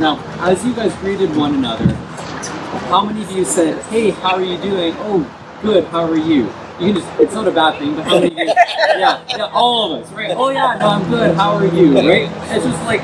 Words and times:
Now, 0.00 0.18
as 0.40 0.64
you 0.64 0.74
guys 0.74 0.94
greeted 0.96 1.36
one 1.36 1.54
another, 1.54 1.92
how 2.88 3.04
many 3.04 3.22
of 3.22 3.30
you 3.32 3.44
said, 3.44 3.82
"Hey, 3.92 4.08
how 4.08 4.36
are 4.36 4.42
you 4.42 4.56
doing?" 4.56 4.94
"Oh, 5.00 5.20
good. 5.60 5.84
How 5.88 6.04
are 6.10 6.16
you?" 6.16 6.44
You 6.80 6.86
can 6.86 6.94
just—it's 6.94 7.34
not 7.34 7.46
a 7.46 7.50
bad 7.50 7.78
thing, 7.78 7.94
but 7.94 8.04
how 8.06 8.18
many 8.18 8.32
of 8.32 8.38
you? 8.38 8.54
Yeah, 8.96 9.22
yeah, 9.28 9.50
all 9.52 9.92
of 9.92 10.02
us, 10.02 10.10
right? 10.12 10.30
Oh 10.30 10.48
yeah, 10.48 10.78
no, 10.80 10.88
I'm 10.88 11.10
good. 11.10 11.36
How 11.36 11.52
are 11.52 11.66
you? 11.66 11.96
Right? 11.96 12.32
It's 12.48 12.64
just 12.64 12.82
like 12.84 13.02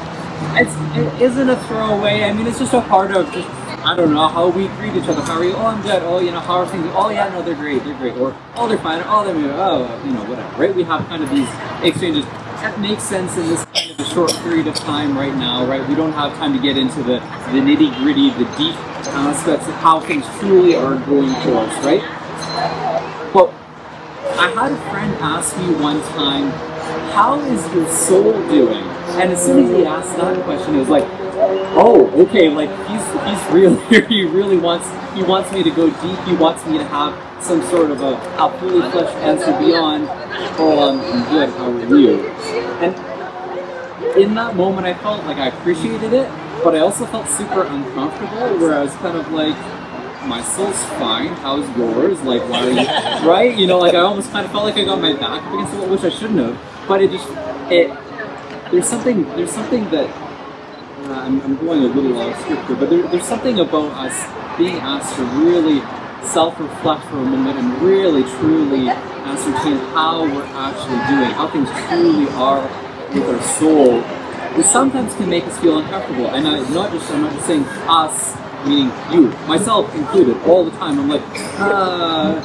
it's 0.57 0.73
it 0.96 1.21
isn't 1.21 1.51
a 1.51 1.57
throwaway. 1.69 2.23
I 2.25 2.32
mean, 2.32 2.46
it's 2.46 2.59
just 2.59 2.73
a 2.73 2.80
part 2.80 3.11
of 3.11 3.31
just 3.31 3.49
I 3.85 3.95
don't 3.95 4.15
know 4.15 4.27
how 4.27 4.49
we 4.49 4.67
greet 4.81 4.97
each 4.97 5.09
other. 5.09 5.21
How 5.21 5.39
are 5.39 5.45
you? 5.45 5.53
Oh, 5.53 5.67
I'm 5.67 5.83
good. 5.83 6.03
Oh, 6.03 6.19
you 6.19 6.33
know, 6.33 6.41
how 6.41 6.57
are 6.61 6.67
things? 6.67 6.87
Oh, 6.97 7.11
yeah, 7.11 7.29
no, 7.29 7.43
they're 7.43 7.55
great. 7.55 7.85
They're 7.85 7.97
great. 7.99 8.17
Or 8.17 8.35
oh, 8.57 8.69
they're 8.69 8.79
fine. 8.79 9.03
Oh, 9.07 9.23
they're 9.23 9.37
oh, 9.37 10.03
you 10.05 10.13
know, 10.13 10.25
whatever. 10.25 10.57
Right? 10.57 10.75
We 10.75 10.83
have 10.85 11.07
kind 11.09 11.23
of 11.23 11.30
these 11.30 11.48
exchanges. 11.84 12.24
That 12.62 12.80
makes 12.80 13.02
sense 13.02 13.37
in 13.37 13.48
this 13.48 13.65
kind 13.66 13.91
of 13.91 14.01
a 14.01 14.05
short 14.05 14.33
period 14.42 14.66
of 14.66 14.74
time 14.74 15.16
right 15.16 15.34
now, 15.34 15.66
right? 15.66 15.87
We 15.88 15.95
don't 15.95 16.12
have 16.12 16.34
time 16.37 16.52
to 16.55 16.60
get 16.60 16.77
into 16.77 17.02
the 17.02 17.20
the 17.52 17.60
nitty 17.60 17.97
gritty, 17.98 18.30
the 18.30 18.45
deep 18.56 18.77
aspects 19.14 19.69
of 19.69 19.74
how 19.74 20.01
things 20.01 20.24
truly 20.41 20.74
are 20.74 20.97
going 21.06 21.33
for 21.42 21.55
us, 21.56 21.84
right? 21.84 22.02
But 23.33 23.52
I 24.38 24.50
had 24.55 24.73
a 24.73 24.91
friend 24.91 25.14
ask 25.20 25.56
me 25.59 25.74
one 25.74 26.00
time, 26.14 26.50
"How 27.12 27.38
is 27.41 27.62
your 27.74 27.88
soul 27.88 28.33
doing?" 28.48 28.84
And 29.20 29.33
as 29.33 29.45
soon 29.45 29.64
as 29.64 29.70
he 29.70 29.86
asked 29.86 30.16
that 30.16 30.42
question, 30.45 30.77
it 30.77 30.80
was 30.80 30.88
like, 30.88 31.05
oh, 31.77 32.11
okay, 32.27 32.48
like 32.48 32.70
he's 32.88 33.05
he's 33.25 33.52
real 33.52 33.77
here. 33.88 34.06
He 34.09 34.25
really 34.25 34.56
wants 34.56 34.88
he 35.14 35.23
wants 35.23 35.52
me 35.52 35.62
to 35.62 35.70
go 35.70 35.88
deep. 35.88 36.19
He 36.25 36.34
wants 36.34 36.66
me 36.66 36.78
to 36.78 36.84
have 36.84 37.14
some 37.41 37.63
sort 37.63 37.91
of 37.91 38.01
a, 38.01 38.15
a 38.39 38.59
fully 38.59 38.91
fleshed 38.91 39.17
answer 39.19 39.53
beyond, 39.59 40.07
oh, 40.59 40.89
I'm, 40.89 41.01
I'm 41.01 41.31
good. 41.31 41.49
How 41.51 41.71
are 41.71 41.99
you? 41.99 42.21
And 42.83 44.17
in 44.17 44.34
that 44.34 44.56
moment, 44.56 44.87
I 44.87 44.95
felt 44.95 45.25
like 45.25 45.39
I 45.39 45.48
appreciated 45.48 46.12
it, 46.12 46.28
but 46.65 46.75
I 46.75 46.81
also 46.81 47.06
felt 47.06 47.28
super 47.28 47.62
uncomfortable. 47.62 48.59
Where 48.59 48.75
I 48.75 48.83
was 48.83 48.95
kind 48.95 49.17
of 49.17 49.31
like, 49.33 49.56
my 50.27 50.43
soul's 50.43 50.83
fine. 50.98 51.28
How's 51.28 51.69
yours? 51.77 52.20
Like, 52.23 52.43
why 52.48 52.67
are 52.67 52.70
you 52.70 53.28
right? 53.28 53.56
You 53.56 53.67
know, 53.67 53.78
like 53.78 53.95
I 53.95 54.00
almost 54.00 54.31
kind 54.33 54.45
of 54.45 54.53
felt 54.53 54.65
like 54.65 54.77
I 54.77 54.84
got 54.84 55.00
my 55.00 55.12
back 55.12 55.43
up 55.43 55.53
against 55.53 55.73
the 55.73 55.78
wall, 55.78 55.91
which 55.91 56.03
I 56.03 56.11
shouldn't 56.11 56.39
have. 56.39 56.89
But 56.89 57.03
it 57.03 57.11
just 57.11 57.28
it 57.71 57.89
there's 58.71 58.89
something 58.89 59.23
there's 59.37 59.53
something 59.53 59.89
that 59.91 60.09
uh, 61.06 61.12
I'm, 61.12 61.41
I'm, 61.43 61.56
going 61.56 61.84
a 61.84 61.87
little 61.87 62.19
off 62.19 62.41
script 62.41 62.67
here, 62.67 62.77
but 62.77 62.91
there, 62.91 63.03
there's 63.09 63.25
something 63.25 63.61
about 63.61 63.93
us 63.93 64.59
being 64.59 64.77
asked 64.77 65.15
to 65.17 65.23
really 65.23 65.78
self-reflect 66.25 67.05
for 67.05 67.19
a 67.19 67.25
moment 67.25 67.59
and 67.59 67.83
really 67.83 68.22
truly 68.39 68.89
ascertain 68.89 69.77
how 69.95 70.22
we're 70.22 70.45
actually 70.45 71.00
doing, 71.14 71.31
how 71.33 71.48
things 71.48 71.69
truly 71.89 72.28
are 72.34 72.62
with 73.14 73.28
our 73.28 73.42
soul. 73.42 74.00
It 74.59 74.64
sometimes 74.64 75.14
can 75.14 75.28
make 75.28 75.44
us 75.44 75.59
feel 75.59 75.78
uncomfortable, 75.78 76.28
and 76.28 76.47
I, 76.47 76.61
not 76.70 76.91
just 76.92 77.11
I'm 77.11 77.22
not 77.22 77.33
just 77.33 77.47
saying 77.47 77.64
us, 77.89 78.37
meaning 78.67 78.91
you, 79.12 79.28
myself 79.47 79.94
included, 79.94 80.37
all 80.47 80.64
the 80.64 80.70
time. 80.78 80.98
I'm 80.98 81.09
like, 81.09 81.22
uh, 81.61 82.41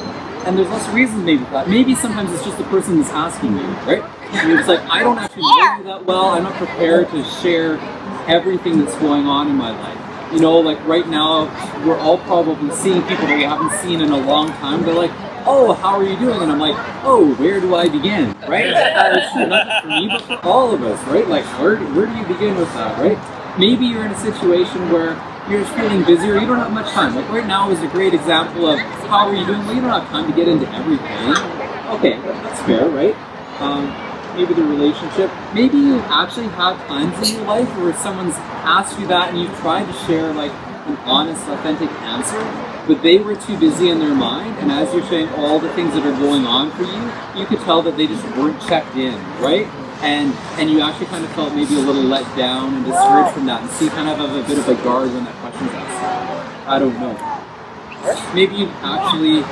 and 0.46 0.58
there's 0.58 0.68
lots 0.68 0.86
of 0.88 0.94
reasons 0.94 1.24
maybe 1.24 1.44
for 1.44 1.52
that. 1.52 1.68
Maybe 1.68 1.94
sometimes 1.94 2.32
it's 2.32 2.44
just 2.44 2.58
the 2.58 2.64
person 2.64 2.96
who's 2.96 3.08
asking 3.10 3.56
you, 3.56 3.66
right? 3.86 4.02
And 4.32 4.58
it's 4.58 4.68
like 4.68 4.80
I 4.90 5.02
don't 5.02 5.18
actually 5.18 5.42
know 5.42 5.76
you 5.78 5.84
that 5.84 6.04
well. 6.04 6.26
I'm 6.26 6.42
not 6.42 6.54
prepared 6.54 7.08
to 7.10 7.24
share 7.24 7.78
everything 8.28 8.84
that's 8.84 8.96
going 8.96 9.26
on 9.26 9.48
in 9.48 9.56
my 9.56 9.70
life. 9.70 10.01
You 10.32 10.40
know, 10.40 10.58
like 10.58 10.84
right 10.86 11.06
now, 11.06 11.44
we're 11.86 11.98
all 11.98 12.18
probably 12.18 12.74
seeing 12.74 13.02
people 13.02 13.26
that 13.26 13.36
we 13.36 13.44
haven't 13.44 13.78
seen 13.80 14.00
in 14.00 14.10
a 14.10 14.16
long 14.16 14.48
time. 14.48 14.82
They're 14.82 14.94
like, 14.94 15.10
oh, 15.44 15.74
how 15.74 15.98
are 15.98 16.04
you 16.04 16.18
doing? 16.18 16.40
And 16.40 16.50
I'm 16.50 16.58
like, 16.58 16.76
oh, 17.04 17.34
where 17.34 17.60
do 17.60 17.74
I 17.74 17.88
begin? 17.88 18.32
Right? 18.48 18.72
That's 18.72 19.32
true, 19.32 19.46
not 19.46 19.66
just 19.66 19.82
for 19.82 19.88
me, 19.88 20.08
but 20.08 20.22
for 20.22 20.46
all 20.46 20.72
of 20.72 20.82
us, 20.82 21.02
right? 21.08 21.26
Like, 21.28 21.44
where, 21.60 21.76
where 21.76 22.06
do 22.06 22.16
you 22.16 22.26
begin 22.26 22.56
with 22.56 22.72
that, 22.74 22.98
right? 22.98 23.18
Maybe 23.58 23.84
you're 23.86 24.06
in 24.06 24.12
a 24.12 24.18
situation 24.18 24.90
where 24.90 25.20
you're 25.50 25.60
just 25.60 25.74
feeling 25.74 26.04
busy 26.04 26.30
or 26.30 26.38
you 26.38 26.46
don't 26.46 26.58
have 26.58 26.72
much 26.72 26.90
time. 26.92 27.14
Like 27.14 27.28
right 27.28 27.46
now 27.46 27.70
is 27.70 27.82
a 27.82 27.88
great 27.88 28.14
example 28.14 28.66
of 28.66 28.78
how 28.78 29.28
are 29.28 29.34
you 29.34 29.44
doing? 29.44 29.58
Well, 29.66 29.74
you 29.74 29.80
don't 29.82 29.90
have 29.90 30.08
time 30.08 30.30
to 30.30 30.36
get 30.36 30.48
into 30.48 30.68
everything. 30.72 31.36
Okay, 31.98 32.18
that's 32.42 32.62
fair, 32.62 32.88
right? 32.88 33.14
Um, 33.60 34.11
maybe 34.34 34.54
the 34.54 34.64
relationship. 34.64 35.30
Maybe 35.54 35.76
you 35.78 35.98
actually 36.08 36.48
have 36.48 36.78
times 36.86 37.28
in 37.28 37.36
your 37.36 37.46
life 37.46 37.68
where 37.78 37.94
someone's 37.96 38.34
asked 38.64 38.98
you 38.98 39.06
that 39.08 39.30
and 39.30 39.40
you've 39.40 39.56
tried 39.58 39.84
to 39.84 39.92
share 40.06 40.32
like 40.32 40.52
an 40.86 40.96
honest, 41.04 41.46
authentic 41.48 41.90
answer, 42.02 42.40
but 42.86 43.02
they 43.02 43.18
were 43.18 43.36
too 43.36 43.56
busy 43.58 43.90
in 43.90 44.00
their 44.00 44.14
mind, 44.14 44.58
and 44.58 44.72
as 44.72 44.92
you're 44.92 45.06
sharing 45.06 45.28
all 45.34 45.60
the 45.60 45.72
things 45.74 45.94
that 45.94 46.04
are 46.04 46.18
going 46.18 46.44
on 46.44 46.72
for 46.72 46.82
you, 46.82 47.40
you 47.40 47.46
could 47.46 47.60
tell 47.60 47.82
that 47.82 47.96
they 47.96 48.08
just 48.08 48.24
weren't 48.36 48.60
checked 48.62 48.96
in, 48.96 49.14
right? 49.38 49.66
And 50.02 50.34
and 50.58 50.68
you 50.68 50.80
actually 50.80 51.06
kind 51.06 51.24
of 51.24 51.30
felt 51.32 51.54
maybe 51.54 51.76
a 51.76 51.78
little 51.78 52.02
let 52.02 52.24
down 52.36 52.74
and 52.74 52.84
discouraged 52.84 53.34
from 53.34 53.46
that, 53.46 53.62
and 53.62 53.70
so 53.70 53.84
you 53.84 53.90
kind 53.90 54.08
of 54.08 54.18
have 54.18 54.34
a 54.34 54.42
bit 54.48 54.58
of 54.58 54.68
a 54.68 54.74
guard 54.82 55.12
when 55.12 55.24
that 55.24 55.34
question's 55.36 55.70
asked. 55.70 56.66
I 56.66 56.78
don't 56.80 56.98
know. 56.98 57.14
Maybe 58.34 58.56
you 58.56 58.66
actually 58.82 59.44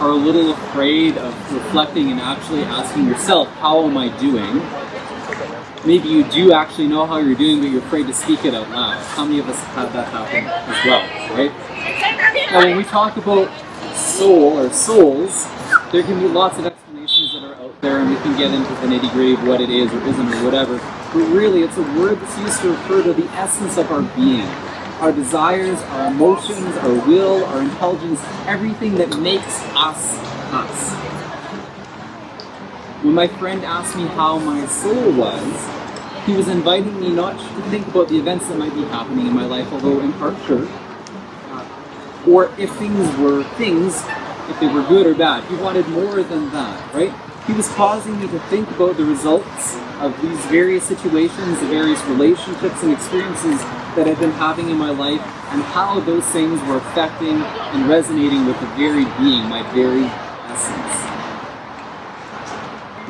are 0.00 0.10
a 0.10 0.14
little 0.14 0.52
afraid 0.52 1.16
of 1.16 1.52
reflecting 1.52 2.10
and 2.10 2.20
actually 2.20 2.62
asking 2.64 3.06
yourself, 3.06 3.48
how 3.54 3.84
am 3.84 3.96
I 3.96 4.08
doing? 4.18 4.60
Maybe 5.86 6.08
you 6.08 6.24
do 6.24 6.52
actually 6.52 6.88
know 6.88 7.06
how 7.06 7.18
you're 7.18 7.36
doing, 7.36 7.60
but 7.60 7.70
you're 7.70 7.82
afraid 7.82 8.06
to 8.08 8.14
speak 8.14 8.44
it 8.44 8.54
out 8.54 8.68
loud. 8.70 9.02
How 9.14 9.24
many 9.24 9.38
of 9.38 9.48
us 9.48 9.58
have 9.74 9.92
that 9.92 10.08
happen 10.08 10.44
as 10.44 10.84
well, 10.84 11.02
right? 11.36 12.52
Now, 12.52 12.64
when 12.66 12.76
we 12.76 12.84
talk 12.84 13.16
about 13.16 13.48
soul 13.96 14.58
or 14.58 14.70
souls, 14.70 15.46
there 15.92 16.02
can 16.02 16.18
be 16.20 16.28
lots 16.28 16.58
of 16.58 16.66
explanations 16.66 17.32
that 17.32 17.44
are 17.44 17.54
out 17.54 17.80
there, 17.80 18.00
and 18.00 18.10
we 18.10 18.16
can 18.16 18.36
get 18.36 18.52
into 18.52 18.68
the 18.74 18.86
nitty 18.86 19.10
gritty 19.12 19.34
of 19.34 19.46
what 19.46 19.60
it 19.60 19.70
is 19.70 19.92
or 19.92 20.02
isn't 20.06 20.34
or 20.34 20.44
whatever. 20.44 20.76
But 20.76 21.24
really, 21.32 21.62
it's 21.62 21.76
a 21.78 21.82
word 21.98 22.20
that's 22.20 22.38
used 22.38 22.60
to 22.62 22.70
refer 22.70 23.02
to 23.04 23.12
the 23.14 23.26
essence 23.30 23.78
of 23.78 23.90
our 23.90 24.02
being 24.14 24.46
our 25.00 25.12
desires, 25.12 25.80
our 25.82 26.10
emotions, 26.10 26.74
our 26.78 27.06
will, 27.06 27.44
our 27.46 27.60
intelligence, 27.62 28.20
everything 28.46 28.94
that 28.96 29.18
makes 29.18 29.62
us 29.74 30.18
us. 30.52 30.92
When 33.02 33.14
my 33.14 33.28
friend 33.28 33.64
asked 33.64 33.96
me 33.96 34.06
how 34.06 34.38
my 34.38 34.64
soul 34.66 35.12
was, 35.12 36.24
he 36.24 36.32
was 36.34 36.48
inviting 36.48 36.98
me 36.98 37.10
not 37.12 37.38
to 37.38 37.62
think 37.70 37.86
about 37.88 38.08
the 38.08 38.18
events 38.18 38.48
that 38.48 38.58
might 38.58 38.74
be 38.74 38.84
happening 38.84 39.26
in 39.26 39.34
my 39.34 39.44
life, 39.44 39.70
although 39.72 40.00
in 40.00 40.12
part 40.14 40.34
sure, 40.46 40.66
uh, 41.50 42.24
or 42.26 42.50
if 42.58 42.74
things 42.76 43.16
were 43.18 43.44
things, 43.56 44.02
if 44.48 44.58
they 44.60 44.66
were 44.66 44.82
good 44.82 45.06
or 45.06 45.14
bad. 45.14 45.44
He 45.44 45.56
wanted 45.56 45.86
more 45.88 46.22
than 46.22 46.50
that, 46.52 46.94
right? 46.94 47.12
He 47.46 47.52
was 47.52 47.68
causing 47.74 48.18
me 48.18 48.26
to 48.28 48.38
think 48.48 48.68
about 48.70 48.96
the 48.96 49.04
results 49.04 49.76
of 50.00 50.20
these 50.20 50.44
various 50.46 50.84
situations, 50.84 51.60
the 51.60 51.66
various 51.66 52.02
relationships 52.06 52.82
and 52.82 52.92
experiences 52.92 53.62
that 53.96 54.06
I've 54.06 54.20
been 54.20 54.32
having 54.32 54.70
in 54.70 54.76
my 54.76 54.90
life, 54.90 55.20
and 55.50 55.62
how 55.62 55.98
those 56.00 56.24
things 56.26 56.60
were 56.68 56.76
affecting 56.76 57.42
and 57.74 57.88
resonating 57.88 58.46
with 58.46 58.60
the 58.60 58.66
very 58.76 59.04
being, 59.18 59.48
my 59.48 59.62
very 59.74 60.04
essence. 60.52 60.94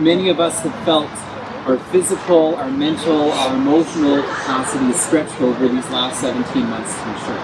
Many 0.00 0.28
of 0.30 0.40
us 0.40 0.60
have 0.60 0.74
felt 0.84 1.10
our 1.66 1.78
physical, 1.90 2.54
our 2.56 2.70
mental, 2.70 3.32
our 3.32 3.56
emotional 3.56 4.22
capacity 4.22 4.92
stretched 4.92 5.40
over 5.40 5.68
these 5.68 5.88
last 5.90 6.20
17 6.20 6.64
months 6.70 6.94
to 6.98 7.12
be 7.12 7.18
sure. 7.26 7.42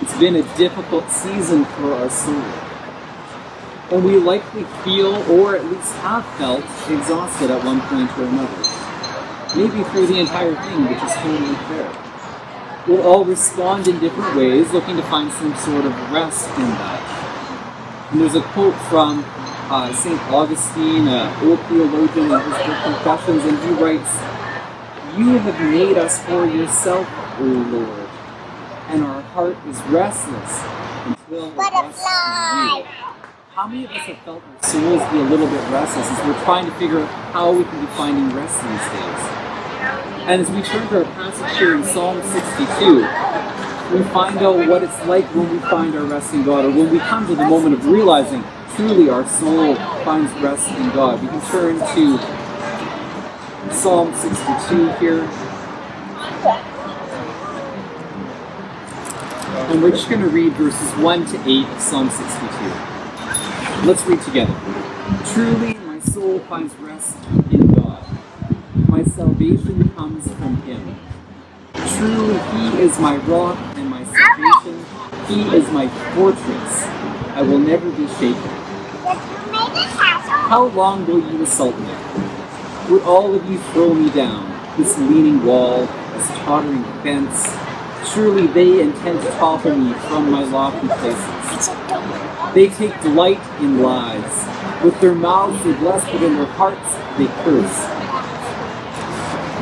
It's 0.00 0.18
been 0.18 0.36
a 0.36 0.56
difficult 0.56 1.10
season 1.10 1.64
for 1.64 1.92
our 1.94 2.08
soul 2.08 2.42
and 3.90 4.04
we 4.04 4.16
likely 4.16 4.64
feel, 4.82 5.14
or 5.30 5.54
at 5.54 5.64
least 5.66 5.92
have 5.96 6.26
felt, 6.36 6.64
exhausted 6.90 7.50
at 7.50 7.64
one 7.64 7.80
point 7.82 8.10
or 8.18 8.24
another. 8.24 8.62
Maybe 9.54 9.84
through 9.90 10.06
the 10.06 10.18
entire 10.18 10.54
thing, 10.54 10.86
which 10.86 11.02
is 11.02 11.14
totally 11.14 11.54
fair. 11.70 12.15
We'll 12.86 13.02
all 13.02 13.24
respond 13.24 13.88
in 13.88 13.98
different 13.98 14.36
ways, 14.36 14.72
looking 14.72 14.96
to 14.96 15.02
find 15.02 15.32
some 15.32 15.56
sort 15.56 15.84
of 15.84 16.12
rest 16.12 16.48
in 16.50 16.68
that. 16.78 18.08
And 18.12 18.20
there's 18.20 18.36
a 18.36 18.42
quote 18.42 18.76
from 18.88 19.24
uh, 19.26 19.92
St. 19.92 20.20
Augustine, 20.30 21.08
an 21.08 21.48
old 21.48 21.58
theologian 21.66 22.30
in 22.30 22.40
his 22.40 22.54
book 22.62 22.78
Confessions, 22.84 23.42
and 23.42 23.58
he 23.58 23.82
writes, 23.82 24.12
You 25.18 25.36
have 25.38 25.60
made 25.60 25.98
us 25.98 26.22
for 26.26 26.46
yourself, 26.46 27.08
O 27.40 27.42
Lord, 27.42 28.08
and 28.86 29.02
our 29.02 29.20
heart 29.34 29.56
is 29.66 29.82
restless 29.90 30.62
until 31.06 31.50
it 31.50 31.56
rests 31.56 32.06
in 32.06 32.78
you. 32.78 32.84
How 33.50 33.66
many 33.66 33.84
of 33.86 33.90
us 33.90 34.06
have 34.06 34.18
felt 34.18 34.44
our 34.44 34.62
souls 34.62 35.02
be 35.10 35.18
a 35.18 35.24
little 35.24 35.48
bit 35.48 35.70
restless 35.72 36.06
as 36.08 36.24
we're 36.24 36.44
trying 36.44 36.66
to 36.66 36.72
figure 36.78 37.00
out 37.00 37.08
how 37.32 37.50
we 37.50 37.64
can 37.64 37.80
be 37.80 37.90
finding 37.98 38.30
rest 38.36 38.62
these 38.62 38.88
days? 38.94 39.45
And 40.26 40.42
as 40.42 40.50
we 40.50 40.62
turn 40.62 40.88
to 40.88 41.04
our 41.04 41.12
passage 41.14 41.58
here 41.58 41.74
in 41.76 41.84
Psalm 41.84 42.20
62, 42.22 42.96
we 43.96 44.02
find 44.12 44.38
out 44.38 44.68
what 44.68 44.82
it's 44.82 45.06
like 45.06 45.24
when 45.34 45.50
we 45.50 45.58
find 45.60 45.94
our 45.94 46.04
rest 46.04 46.34
in 46.34 46.42
God, 46.44 46.64
or 46.64 46.70
when 46.70 46.90
we 46.90 46.98
come 46.98 47.26
to 47.28 47.36
the 47.36 47.46
moment 47.46 47.74
of 47.74 47.86
realizing 47.86 48.42
truly 48.74 49.08
our 49.08 49.26
soul 49.28 49.76
finds 50.04 50.32
rest 50.42 50.68
in 50.70 50.90
God. 50.90 51.22
We 51.22 51.28
can 51.28 51.40
turn 51.50 51.78
to 51.78 52.18
Psalm 53.72 54.14
62 54.14 54.92
here. 54.98 55.22
And 59.68 59.82
we're 59.82 59.90
just 59.90 60.08
going 60.08 60.22
to 60.22 60.28
read 60.28 60.52
verses 60.54 60.92
1 61.02 61.26
to 61.26 61.40
8 61.48 61.66
of 61.66 61.80
Psalm 61.80 62.10
62. 62.10 63.86
Let's 63.86 64.04
read 64.06 64.20
together. 64.22 64.54
Truly, 65.32 65.74
my 65.74 66.00
soul 66.00 66.40
finds 66.40 66.74
rest. 66.76 67.16
My 68.96 69.04
salvation 69.04 69.90
comes 69.90 70.26
from 70.36 70.56
Him. 70.62 70.96
Truly, 71.74 72.38
He 72.38 72.80
is 72.80 72.98
my 72.98 73.16
rock 73.28 73.58
and 73.76 73.90
my 73.90 74.02
salvation. 74.04 74.86
He 75.28 75.54
is 75.54 75.70
my 75.70 75.86
fortress. 76.14 76.84
I 77.36 77.42
will 77.42 77.58
never 77.58 77.90
be 77.90 78.08
shaken. 78.14 78.50
How 80.48 80.68
long 80.68 81.06
will 81.06 81.20
you 81.30 81.42
assault 81.42 81.78
me? 81.78 81.94
Would 82.88 83.02
all 83.02 83.34
of 83.34 83.44
you 83.50 83.58
throw 83.74 83.92
me 83.92 84.08
down? 84.08 84.48
This 84.78 84.96
leaning 84.96 85.44
wall, 85.44 85.80
this 86.14 86.28
tottering 86.46 86.84
fence. 87.02 87.54
Surely 88.14 88.46
they 88.46 88.80
intend 88.80 89.20
to 89.20 89.28
topple 89.32 89.76
me 89.76 89.92
from 90.08 90.30
my 90.30 90.44
lofty 90.44 90.88
places. 90.88 91.68
They 92.54 92.70
take 92.70 92.98
delight 93.02 93.42
in 93.60 93.82
lies. 93.82 94.82
With 94.82 94.98
their 95.02 95.14
mouths 95.14 95.62
they 95.64 95.74
bless, 95.74 96.02
but 96.10 96.22
in 96.22 96.36
their 96.36 96.46
hearts 96.46 96.94
they 97.18 97.26
curse. 97.44 97.95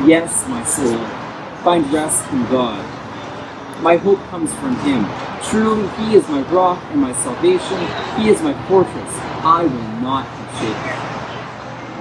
Yes, 0.03 0.45
my 0.49 0.63
soul, 0.65 0.97
find 1.63 1.91
rest 1.91 2.29
in 2.31 2.43
God. 2.51 2.83
My 3.81 3.95
hope 3.95 4.19
comes 4.29 4.53
from 4.55 4.75
Him. 4.81 5.07
Truly, 5.49 5.87
He 5.97 6.15
is 6.15 6.27
my 6.27 6.41
rock 6.51 6.83
and 6.91 7.01
my 7.01 7.13
salvation. 7.13 7.79
He 8.19 8.29
is 8.29 8.41
my 8.41 8.53
fortress. 8.67 9.13
I 9.41 9.63
will 9.63 10.01
not 10.03 10.27
be 10.37 10.43
shaken. 10.59 10.99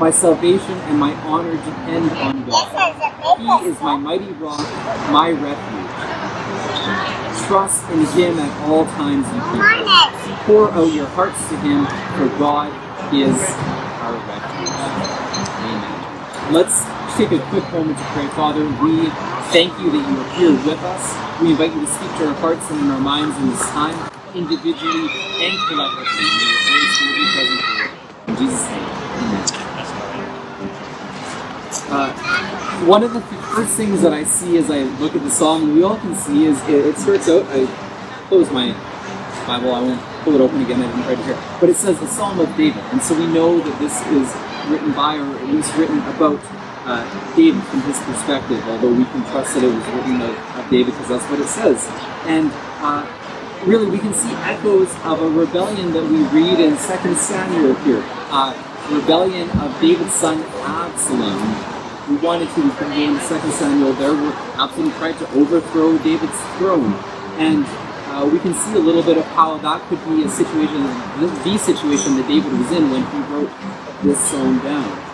My 0.00 0.10
salvation 0.10 0.72
and 0.90 0.98
my 0.98 1.14
honor 1.22 1.52
depend 1.56 2.10
on 2.10 2.44
God. 2.50 3.38
He 3.38 3.68
is 3.68 3.80
my 3.80 3.96
mighty 3.96 4.32
rock, 4.32 4.60
my 5.10 5.30
refuge. 5.30 5.94
Trust 7.46 7.88
in 7.90 8.04
Him 8.18 8.38
at 8.38 8.68
all 8.68 8.84
times, 8.84 9.26
you 9.28 9.40
people. 9.54 10.44
Pour 10.44 10.70
out 10.72 10.92
your 10.92 11.06
hearts 11.08 11.38
to 11.48 11.56
Him, 11.58 11.86
for 12.18 12.28
God 12.38 12.68
is 13.14 13.38
our 14.02 14.14
refuge. 14.28 14.68
Amen. 15.62 16.52
Let's 16.52 16.84
take 17.16 17.30
a 17.30 17.38
quick 17.46 17.62
moment 17.70 17.96
to 17.96 18.04
pray. 18.10 18.26
Father, 18.34 18.64
we 18.82 19.06
thank 19.54 19.70
you 19.78 19.86
that 19.86 20.02
you 20.02 20.18
are 20.18 20.30
here 20.34 20.50
with 20.66 20.82
us. 20.82 21.14
We 21.40 21.50
invite 21.50 21.72
you 21.72 21.80
to 21.80 21.86
speak 21.86 22.10
to 22.18 22.26
our 22.26 22.34
hearts 22.42 22.68
and 22.70 22.80
in 22.80 22.90
our 22.90 22.98
minds 22.98 23.36
in 23.38 23.50
this 23.50 23.62
time, 23.70 23.94
individually 24.34 25.06
and 25.38 25.54
collectively. 25.70 26.26
Your 26.42 26.58
grace 26.66 26.98
be 26.98 27.26
present 27.38 27.62
here. 27.70 27.90
In 28.26 28.34
Jesus' 28.34 28.66
name. 28.66 28.82
Uh, 31.86 32.10
one 32.86 33.04
of 33.04 33.14
the 33.14 33.20
first 33.20 33.74
things 33.76 34.02
that 34.02 34.12
I 34.12 34.24
see 34.24 34.58
as 34.58 34.68
I 34.68 34.82
look 34.98 35.14
at 35.14 35.22
the 35.22 35.30
song, 35.30 35.72
we 35.72 35.84
all 35.84 35.96
can 35.96 36.16
see, 36.16 36.46
is 36.46 36.60
it, 36.68 36.86
it 36.86 36.96
starts 36.96 37.28
out. 37.28 37.46
I 37.50 37.66
close 38.26 38.50
my 38.50 38.72
Bible. 39.46 39.72
I 39.72 39.80
won't 39.82 40.02
pull 40.24 40.34
it 40.34 40.40
open 40.40 40.62
again. 40.62 40.82
I 40.82 40.86
didn't 40.86 41.06
write 41.06 41.18
it 41.20 41.26
here, 41.26 41.38
but 41.60 41.68
it 41.68 41.76
says 41.76 42.00
the 42.00 42.08
Psalm 42.08 42.40
of 42.40 42.48
David, 42.56 42.82
and 42.90 43.00
so 43.00 43.16
we 43.16 43.26
know 43.28 43.60
that 43.60 43.78
this 43.78 44.00
is 44.08 44.34
written 44.68 44.92
by, 44.94 45.16
or 45.16 45.36
at 45.38 45.46
least 45.46 45.76
written 45.76 45.98
about 46.16 46.40
uh, 46.84 47.02
David 47.36 47.62
from 47.64 47.80
his 47.82 47.98
perspective. 48.00 48.62
Although 48.68 48.92
we 48.92 49.04
can 49.04 49.22
trust 49.32 49.54
that 49.54 49.64
it 49.64 49.72
was 49.72 49.84
written 49.92 50.20
of, 50.22 50.36
of 50.58 50.64
David 50.70 50.92
because 50.92 51.08
that's 51.08 51.26
what 51.30 51.40
it 51.40 51.48
says, 51.48 51.84
and. 52.26 52.50
Uh, 52.80 53.04
Really, 53.64 53.88
we 53.88 53.98
can 53.98 54.12
see 54.12 54.28
echoes 54.44 54.92
of 55.04 55.22
a 55.22 55.28
rebellion 55.30 55.90
that 55.94 56.04
we 56.04 56.20
read 56.36 56.60
in 56.60 56.76
2 56.76 57.14
Samuel 57.14 57.72
here. 57.76 58.04
Uh, 58.28 58.52
rebellion 58.92 59.48
of 59.56 59.72
David's 59.80 60.12
son 60.12 60.38
Absalom, 60.60 61.40
who 62.04 62.16
wanted 62.18 62.50
to 62.52 62.60
become 62.60 62.92
2 62.92 63.50
Samuel. 63.52 63.94
There 63.94 64.12
were 64.12 64.32
Absalom 64.60 64.92
tried 65.00 65.16
to 65.16 65.30
overthrow 65.32 65.96
David's 66.04 66.38
throne, 66.58 66.92
and 67.40 67.64
uh, 68.12 68.28
we 68.30 68.38
can 68.38 68.52
see 68.52 68.74
a 68.74 68.78
little 68.78 69.02
bit 69.02 69.16
of 69.16 69.24
how 69.32 69.56
that 69.56 69.80
could 69.88 70.04
be 70.04 70.24
a 70.24 70.28
situation, 70.28 70.82
the, 71.18 71.26
the 71.48 71.56
situation 71.56 72.16
that 72.16 72.28
David 72.28 72.52
was 72.52 72.70
in 72.70 72.90
when 72.90 73.00
he 73.00 73.18
wrote 73.32 73.50
this 74.02 74.20
song 74.30 74.58
down. 74.58 75.13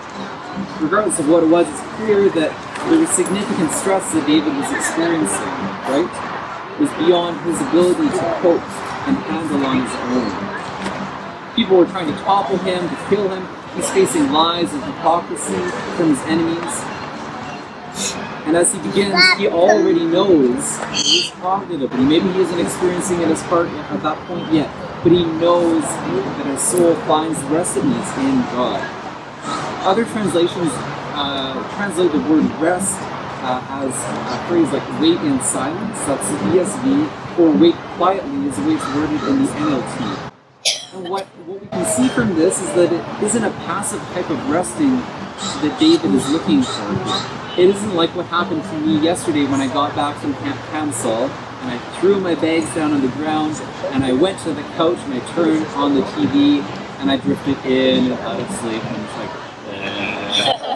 Regardless 0.80 1.18
of 1.18 1.28
what 1.28 1.42
it 1.42 1.48
was, 1.48 1.68
it's 1.68 1.80
clear 1.96 2.28
that 2.30 2.50
there 2.88 2.98
was 2.98 3.10
significant 3.10 3.70
stress 3.72 4.12
that 4.12 4.26
David 4.26 4.56
was 4.56 4.70
experiencing, 4.72 5.52
right? 5.88 6.08
It 6.76 6.80
was 6.80 6.92
beyond 6.96 7.36
his 7.44 7.60
ability 7.60 8.08
to 8.08 8.24
cope 8.40 8.64
and 9.04 9.16
handle 9.28 9.60
on 9.66 9.84
his 9.84 9.94
own. 10.08 11.54
People 11.54 11.76
were 11.76 11.86
trying 11.86 12.06
to 12.08 12.16
topple 12.22 12.56
him, 12.58 12.88
to 12.88 12.96
kill 13.08 13.28
him. 13.28 13.44
He's 13.76 13.90
facing 13.90 14.32
lies 14.32 14.72
and 14.72 14.82
hypocrisy 14.82 15.60
from 15.96 16.10
his 16.10 16.20
enemies. 16.24 16.74
And 18.46 18.56
as 18.56 18.72
he 18.72 18.80
begins, 18.80 19.20
he 19.36 19.46
already 19.46 20.04
knows 20.04 20.78
he's 20.94 21.30
cognitive. 21.42 21.90
But 21.90 22.00
maybe 22.00 22.32
he 22.32 22.40
isn't 22.40 22.58
experiencing 22.58 23.20
it 23.20 23.28
as 23.28 23.42
part 23.44 23.68
at 23.68 24.02
that 24.02 24.16
point 24.26 24.52
yet, 24.52 24.70
but 25.02 25.12
he 25.12 25.24
knows 25.24 25.82
that 25.84 26.46
his 26.46 26.62
soul 26.62 26.94
finds 27.04 27.38
residency 27.44 28.20
in 28.20 28.40
God. 28.56 28.99
Other 29.82 30.04
translations 30.04 30.70
uh, 31.16 31.56
translate 31.76 32.12
the 32.12 32.20
word 32.28 32.44
rest 32.60 32.98
uh, 33.40 33.64
as 33.80 33.88
a 33.88 34.48
phrase 34.48 34.70
like 34.72 35.00
wait 35.00 35.16
in 35.22 35.40
silence, 35.40 35.98
that's 36.04 36.28
the 36.28 36.36
ESV, 36.52 37.38
or 37.38 37.50
wait 37.50 37.74
quietly 37.96 38.46
is 38.46 38.56
the 38.56 38.62
way 38.68 38.74
it's 38.74 38.86
worded 38.94 39.22
in 39.24 39.42
the 39.42 39.50
NLT. 39.52 40.32
And 40.92 41.08
what, 41.08 41.24
what 41.46 41.62
we 41.62 41.66
can 41.68 41.86
see 41.86 42.08
from 42.08 42.34
this 42.34 42.60
is 42.60 42.68
that 42.74 42.92
it 42.92 43.24
isn't 43.24 43.42
a 43.42 43.50
passive 43.64 44.02
type 44.12 44.28
of 44.28 44.50
resting 44.50 44.96
that 45.64 45.74
David 45.80 46.14
is 46.14 46.28
looking 46.28 46.62
for. 46.62 47.58
It 47.58 47.70
isn't 47.74 47.94
like 47.94 48.14
what 48.14 48.26
happened 48.26 48.62
to 48.62 48.80
me 48.80 49.00
yesterday 49.00 49.46
when 49.46 49.62
I 49.62 49.72
got 49.72 49.96
back 49.96 50.20
from 50.20 50.34
Camp 50.34 50.60
Cansall 50.72 51.30
and 51.62 51.70
I 51.72 51.78
threw 51.98 52.20
my 52.20 52.34
bags 52.34 52.74
down 52.74 52.92
on 52.92 53.00
the 53.00 53.12
ground 53.16 53.56
and 53.92 54.04
I 54.04 54.12
went 54.12 54.38
to 54.40 54.52
the 54.52 54.62
couch 54.76 54.98
and 54.98 55.14
I 55.14 55.20
turned 55.32 55.66
on 55.68 55.94
the 55.94 56.02
TV 56.02 56.62
and 57.00 57.10
I 57.10 57.16
drifted 57.16 57.56
in 57.64 58.12
and 58.12 58.20
out 58.20 58.38
of 58.38 58.50
sleep 58.56 58.84
and 58.84 59.06
was 59.06 59.16
like, 59.16 59.39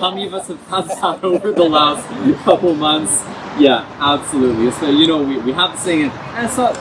how 0.00 0.11
many 0.11 0.26
of 0.26 0.35
us 0.35 0.49
have 0.49 0.61
had 0.67 0.88
that 0.88 1.25
over 1.25 1.52
the 1.52 1.64
last 1.64 2.06
couple 2.44 2.75
months? 2.75 3.23
Yeah, 3.58 3.87
absolutely. 4.00 4.70
So, 4.73 4.91
you 4.91 5.06
know, 5.06 5.23
we, 5.23 5.38
we 5.38 5.52
have 5.52 5.73
the 5.73 5.79
saying, 5.79 6.11
and 6.11 6.46
it's 6.46 6.56
not 6.56 6.75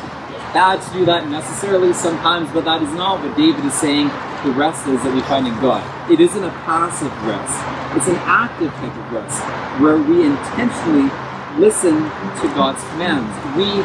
bad 0.54 0.81
to 0.81 0.94
do 0.94 1.06
that 1.06 1.30
necessarily 1.30 1.94
sometimes, 1.94 2.50
but 2.51 2.65
that 2.65 2.81
is 2.81 2.94
not 2.94 3.24
what 3.24 3.36
David 3.38 3.63
is 3.65 3.74
saying 3.74 4.10
the 4.44 4.51
rest 4.51 4.86
is 4.88 5.01
that 5.04 5.13
we 5.13 5.21
find 5.21 5.48
in 5.48 5.54
God. 5.62 5.81
It 6.12 6.19
isn't 6.19 6.44
a 6.44 6.50
passive 6.68 7.12
rest, 7.24 7.56
it's 7.95 8.07
an 8.07 8.19
active 8.27 8.71
type 8.74 8.92
of 8.92 9.12
rest 9.13 9.39
where 9.80 9.98
we 9.98 10.25
intentionally 10.25 11.10
listen 11.57 11.95
to 11.95 12.45
God's 12.54 12.83
commands. 12.92 13.31
We 13.56 13.81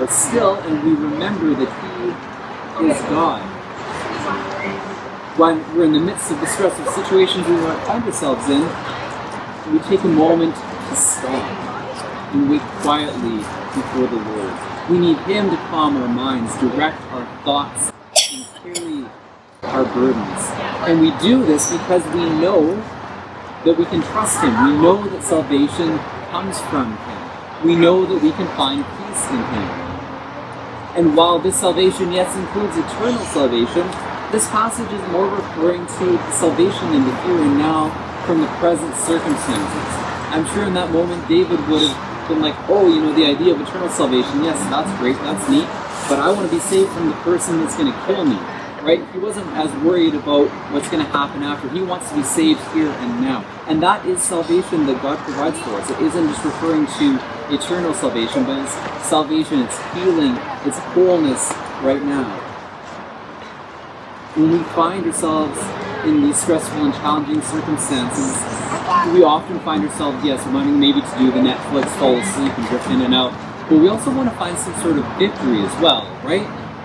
are 0.00 0.08
still 0.08 0.54
and 0.64 0.82
we 0.82 0.94
remember 0.94 1.52
that 1.54 1.68
He 1.68 2.88
is 2.88 3.00
God 3.12 3.55
when 5.36 5.60
we're 5.76 5.84
in 5.84 5.92
the 5.92 6.00
midst 6.00 6.30
of 6.30 6.40
the 6.40 6.46
stressful 6.46 6.86
situations 6.92 7.46
we 7.46 7.56
might 7.56 7.78
find 7.84 8.02
ourselves 8.04 8.48
in, 8.48 8.62
we 9.72 9.78
take 9.80 10.02
a 10.02 10.08
moment 10.08 10.54
to 10.54 10.96
stop 10.96 11.44
and 12.32 12.48
wait 12.48 12.62
quietly 12.80 13.36
before 13.74 14.06
the 14.06 14.16
Lord. 14.16 14.54
We 14.88 14.98
need 14.98 15.18
Him 15.28 15.50
to 15.50 15.56
calm 15.68 15.96
our 15.98 16.08
minds, 16.08 16.56
direct 16.58 17.00
our 17.12 17.26
thoughts, 17.44 17.92
and 18.32 18.46
carry 18.74 19.04
our 19.62 19.84
burdens. 19.84 20.42
And 20.88 21.00
we 21.02 21.10
do 21.18 21.44
this 21.44 21.70
because 21.70 22.04
we 22.14 22.24
know 22.40 22.74
that 23.64 23.76
we 23.76 23.84
can 23.84 24.00
trust 24.02 24.40
Him. 24.42 24.52
We 24.64 24.80
know 24.80 25.06
that 25.06 25.22
salvation 25.22 25.98
comes 26.30 26.58
from 26.62 26.96
Him. 26.96 27.66
We 27.66 27.76
know 27.76 28.06
that 28.06 28.22
we 28.22 28.32
can 28.32 28.46
find 28.56 28.84
peace 28.84 29.28
in 29.28 29.36
Him. 29.36 29.86
And 30.96 31.14
while 31.14 31.38
this 31.38 31.60
salvation, 31.60 32.12
yes, 32.12 32.34
includes 32.36 32.74
eternal 32.78 33.22
salvation, 33.26 33.86
this 34.36 34.48
passage 34.48 34.92
is 34.92 35.00
more 35.12 35.24
referring 35.32 35.80
to 35.86 36.06
salvation 36.30 36.92
in 36.92 37.08
the 37.08 37.22
here 37.24 37.40
and 37.40 37.56
now 37.56 37.88
from 38.26 38.42
the 38.42 38.46
present 38.60 38.94
circumstances. 38.96 39.88
I'm 40.28 40.44
sure 40.52 40.64
in 40.64 40.74
that 40.74 40.92
moment 40.92 41.26
David 41.26 41.56
would 41.72 41.80
have 41.80 42.28
been 42.28 42.42
like, 42.42 42.54
oh, 42.68 42.86
you 42.86 43.00
know, 43.00 43.14
the 43.14 43.24
idea 43.24 43.54
of 43.54 43.60
eternal 43.62 43.88
salvation, 43.88 44.44
yes, 44.44 44.60
that's 44.68 44.92
great, 45.00 45.16
that's 45.24 45.48
neat, 45.48 45.64
but 46.12 46.20
I 46.20 46.30
want 46.30 46.50
to 46.50 46.54
be 46.54 46.60
saved 46.60 46.92
from 46.92 47.08
the 47.08 47.16
person 47.24 47.60
that's 47.60 47.78
going 47.80 47.90
to 47.90 47.98
kill 48.04 48.26
me, 48.26 48.36
right? 48.84 49.00
He 49.14 49.18
wasn't 49.18 49.48
as 49.56 49.72
worried 49.80 50.12
about 50.12 50.52
what's 50.70 50.90
going 50.90 51.00
to 51.02 51.10
happen 51.16 51.42
after. 51.42 51.70
He 51.70 51.80
wants 51.80 52.10
to 52.10 52.16
be 52.16 52.22
saved 52.22 52.60
here 52.76 52.92
and 52.92 53.22
now. 53.22 53.40
And 53.68 53.82
that 53.82 54.04
is 54.04 54.20
salvation 54.20 54.84
that 54.84 55.00
God 55.00 55.16
provides 55.24 55.58
for 55.60 55.80
us. 55.80 55.88
It 55.88 56.12
isn't 56.12 56.28
just 56.28 56.44
referring 56.44 56.84
to 57.00 57.16
eternal 57.48 57.94
salvation, 57.94 58.44
but 58.44 58.60
it's 58.60 58.76
salvation, 59.00 59.60
it's 59.64 59.80
healing, 59.96 60.36
it's 60.68 60.76
wholeness 60.92 61.48
right 61.80 62.04
now 62.04 62.45
when 64.36 64.52
we 64.52 64.58
find 64.76 65.06
ourselves 65.06 65.58
in 66.04 66.20
these 66.22 66.36
stressful 66.36 66.84
and 66.84 66.92
challenging 66.94 67.40
circumstances, 67.40 68.36
we 69.14 69.24
often 69.24 69.58
find 69.60 69.82
ourselves, 69.82 70.22
yes, 70.22 70.44
wanting 70.52 70.78
maybe 70.78 71.00
to 71.00 71.18
do 71.18 71.32
the 71.32 71.40
Netflix, 71.40 71.88
fall 71.96 72.16
asleep, 72.16 72.52
and 72.58 72.68
drift 72.68 72.86
in 72.88 73.00
and 73.00 73.14
out. 73.14 73.32
But 73.70 73.80
we 73.80 73.88
also 73.88 74.14
want 74.14 74.28
to 74.28 74.36
find 74.36 74.56
some 74.58 74.74
sort 74.82 74.98
of 74.98 75.04
victory 75.18 75.62
as 75.62 75.72
well, 75.80 76.04
right? 76.22 76.44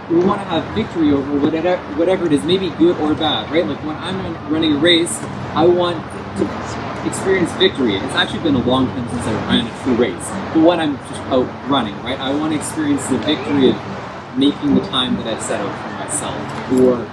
We 0.10 0.24
want 0.24 0.40
to 0.40 0.48
have 0.48 0.64
victory 0.74 1.12
over 1.12 1.40
whatever, 1.40 1.76
whatever 1.96 2.26
it 2.26 2.32
is, 2.32 2.44
maybe 2.46 2.70
good 2.72 2.98
or 3.02 3.14
bad, 3.14 3.52
right? 3.52 3.66
Like 3.66 3.84
when 3.84 3.98
I'm 3.98 4.50
running 4.50 4.74
a 4.74 4.78
race, 4.78 5.20
I 5.54 5.66
want 5.66 5.98
to 6.38 7.06
experience 7.06 7.52
victory. 7.54 7.96
It's 7.96 8.16
actually 8.16 8.44
been 8.44 8.56
a 8.56 8.64
long 8.66 8.88
time 8.88 9.10
since 9.10 9.24
I 9.28 9.34
ran 9.48 9.68
a 9.68 9.84
true 9.84 9.96
race. 9.96 10.30
But 10.54 10.64
when 10.64 10.80
I'm 10.80 10.96
just 10.98 11.22
out 11.28 11.48
running, 11.70 11.96
right, 12.02 12.20
I 12.20 12.34
want 12.34 12.54
to 12.54 12.60
experience 12.60 13.06
the 13.08 13.18
victory 13.20 13.72
of 13.72 14.38
making 14.38 14.76
the 14.76 14.82
time 14.88 15.18
that 15.18 15.28
I've 15.28 15.44
set 15.44 15.60
out 15.60 15.76
for 15.84 15.92
myself, 16.00 16.40
or 16.80 17.11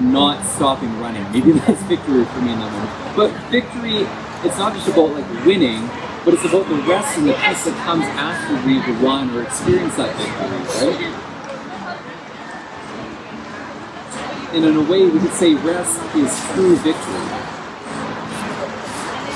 not 0.00 0.44
stopping 0.44 0.98
running. 1.00 1.24
Maybe 1.32 1.52
that's 1.52 1.82
victory 1.84 2.24
for 2.24 2.40
me 2.40 2.52
in 2.52 2.58
that 2.58 2.72
moment. 2.72 3.16
But 3.16 3.30
victory, 3.50 4.06
it's 4.44 4.58
not 4.58 4.74
just 4.74 4.88
about 4.88 5.10
like 5.10 5.26
winning, 5.44 5.88
but 6.24 6.34
it's 6.34 6.44
about 6.44 6.68
the 6.68 6.76
rest 6.86 7.18
and 7.18 7.28
the 7.28 7.34
peace 7.34 7.64
that 7.64 7.76
comes 7.84 8.04
after 8.04 8.54
we've 8.66 9.02
won 9.02 9.30
or 9.30 9.42
experienced 9.42 9.96
that 9.96 10.14
victory, 10.16 10.92
right? 10.92 11.24
And 14.54 14.64
in 14.64 14.76
a 14.76 14.82
way, 14.82 15.04
we 15.04 15.18
could 15.18 15.32
say 15.32 15.54
rest 15.54 16.00
is 16.16 16.32
true 16.52 16.76
victory. 16.76 17.28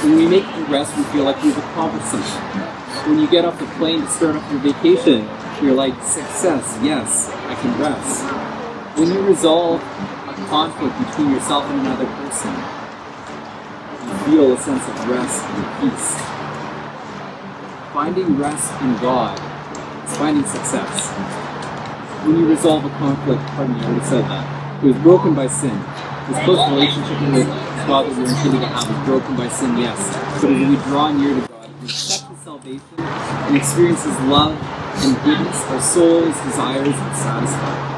When 0.03 0.17
we 0.17 0.27
make 0.27 0.45
the 0.57 0.65
rest, 0.73 0.97
we 0.97 1.03
feel 1.05 1.25
like 1.25 1.43
we've 1.43 1.57
accomplished 1.57 2.07
something. 2.07 2.63
When 3.11 3.19
you 3.19 3.29
get 3.29 3.45
off 3.45 3.59
the 3.59 3.67
plane 3.77 4.01
to 4.01 4.09
start 4.09 4.37
off 4.37 4.51
your 4.51 4.61
vacation, 4.61 5.29
you're 5.63 5.75
like, 5.75 5.95
success, 6.03 6.79
yes, 6.83 7.29
I 7.31 7.55
can 7.57 7.79
rest. 7.81 8.25
When 8.99 9.09
you 9.09 9.21
resolve 9.23 9.81
conflict 10.53 10.93
between 11.09 11.33
yourself 11.33 11.65
and 11.65 11.81
another 11.81 12.05
person, 12.21 12.53
you 14.05 14.13
feel 14.29 14.53
a 14.53 14.59
sense 14.61 14.85
of 14.85 15.09
rest 15.09 15.41
and 15.49 15.65
peace. 15.81 16.13
Finding 17.97 18.37
rest 18.37 18.69
in 18.83 18.93
God 19.01 19.33
is 20.05 20.15
finding 20.19 20.45
success. 20.45 21.09
When 22.29 22.37
you 22.39 22.51
resolve 22.51 22.85
a 22.85 22.91
conflict, 23.01 23.41
pardon 23.57 23.77
me, 23.77 23.81
I 23.81 23.85
already 23.87 24.05
said 24.05 24.25
that. 24.29 24.85
It 24.85 24.89
was 24.89 24.97
broken 24.99 25.35
by 25.35 25.47
sin. 25.47 25.73
This 26.29 26.45
close 26.45 26.69
relationship 26.69 27.17
with 27.33 27.49
God 27.89 28.05
that 28.05 28.13
we're 28.13 28.29
intended 28.29 28.61
to 28.61 28.67
have 28.69 28.91
is 28.93 29.07
broken 29.09 29.35
by 29.35 29.49
sin, 29.49 29.79
yes. 29.79 29.97
But 30.43 30.53
as 30.53 30.69
we 30.69 30.77
draw 30.85 31.13
near 31.13 31.33
to 31.33 31.49
God, 31.49 31.71
we 31.81 31.89
accept 31.89 32.29
His 32.29 32.39
salvation 32.41 32.95
and 32.99 33.57
experience 33.57 34.05
His 34.05 34.21
love 34.29 34.53
and 34.53 35.17
goodness, 35.25 35.65
our 35.73 35.81
soul's 35.81 36.37
desires 36.45 36.93
are 36.93 37.15
satisfied. 37.17 37.92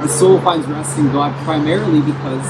Our 0.00 0.08
soul 0.08 0.40
finds 0.40 0.66
rest 0.66 0.98
in 0.98 1.12
God 1.12 1.32
primarily 1.44 2.00
because 2.00 2.44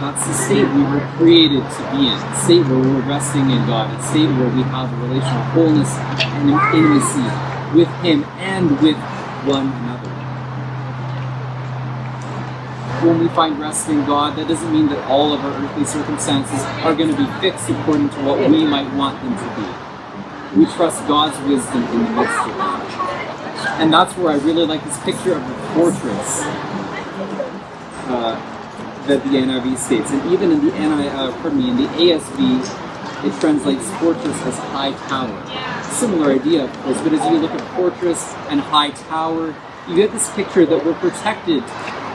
that's 0.00 0.26
the 0.26 0.32
state 0.32 0.64
we 0.74 0.82
were 0.82 1.06
created 1.16 1.60
to 1.60 1.82
be 1.92 2.08
in. 2.08 2.18
State 2.34 2.64
where 2.66 2.80
we're 2.80 3.04
resting 3.04 3.50
in 3.50 3.66
God. 3.66 3.92
A 3.92 4.02
state 4.02 4.26
where 4.26 4.48
we 4.48 4.62
have 4.62 4.90
a 4.90 4.96
relational 4.96 5.42
wholeness 5.52 5.92
and 5.92 6.50
intimacy 6.50 7.28
with 7.76 7.88
Him 8.00 8.24
and 8.40 8.80
with 8.80 8.96
one 9.44 9.68
another. 9.68 10.08
When 13.06 13.18
we 13.20 13.28
find 13.28 13.58
rest 13.58 13.88
in 13.88 14.04
God, 14.06 14.36
that 14.36 14.48
doesn't 14.48 14.72
mean 14.72 14.88
that 14.88 15.06
all 15.06 15.32
of 15.32 15.40
our 15.44 15.52
earthly 15.52 15.84
circumstances 15.84 16.60
are 16.84 16.94
going 16.94 17.10
to 17.10 17.16
be 17.16 17.26
fixed 17.40 17.68
according 17.68 18.08
to 18.10 18.16
what 18.24 18.38
we 18.50 18.64
might 18.64 18.92
want 18.94 19.20
them 19.22 19.36
to 19.36 19.48
be. 19.60 20.60
We 20.60 20.66
trust 20.74 21.06
God's 21.06 21.38
wisdom 21.46 21.84
in 21.84 22.04
the 22.04 22.10
midst 22.10 22.40
of 22.40 22.56
that. 22.56 22.99
And 23.80 23.90
that's 23.90 24.14
where 24.14 24.30
I 24.30 24.36
really 24.36 24.66
like 24.66 24.84
this 24.84 24.98
picture 25.04 25.32
of 25.32 25.40
the 25.40 25.54
fortress 25.72 26.42
uh, 28.12 28.36
that 29.06 29.22
the 29.24 29.30
NIV 29.30 29.78
states. 29.78 30.10
And 30.10 30.30
even 30.30 30.52
in 30.52 30.66
the 30.66 30.70
NI, 30.72 31.08
uh, 31.08 31.32
pardon 31.40 31.60
me, 31.60 31.70
in 31.70 31.76
the 31.78 31.88
ASV, 31.88 33.24
it 33.24 33.40
translates 33.40 33.88
fortress 33.98 34.36
as 34.42 34.58
high 34.76 34.92
tower. 35.08 35.82
Similar 35.94 36.32
idea, 36.32 36.64
of 36.64 36.72
course, 36.82 37.00
but 37.00 37.14
as 37.14 37.24
you 37.32 37.38
look 37.38 37.52
at 37.52 37.76
fortress 37.76 38.34
and 38.50 38.60
high 38.60 38.90
tower, 38.90 39.54
you 39.88 39.96
get 39.96 40.12
this 40.12 40.30
picture 40.34 40.66
that 40.66 40.84
we're 40.84 40.94
protected 40.94 41.64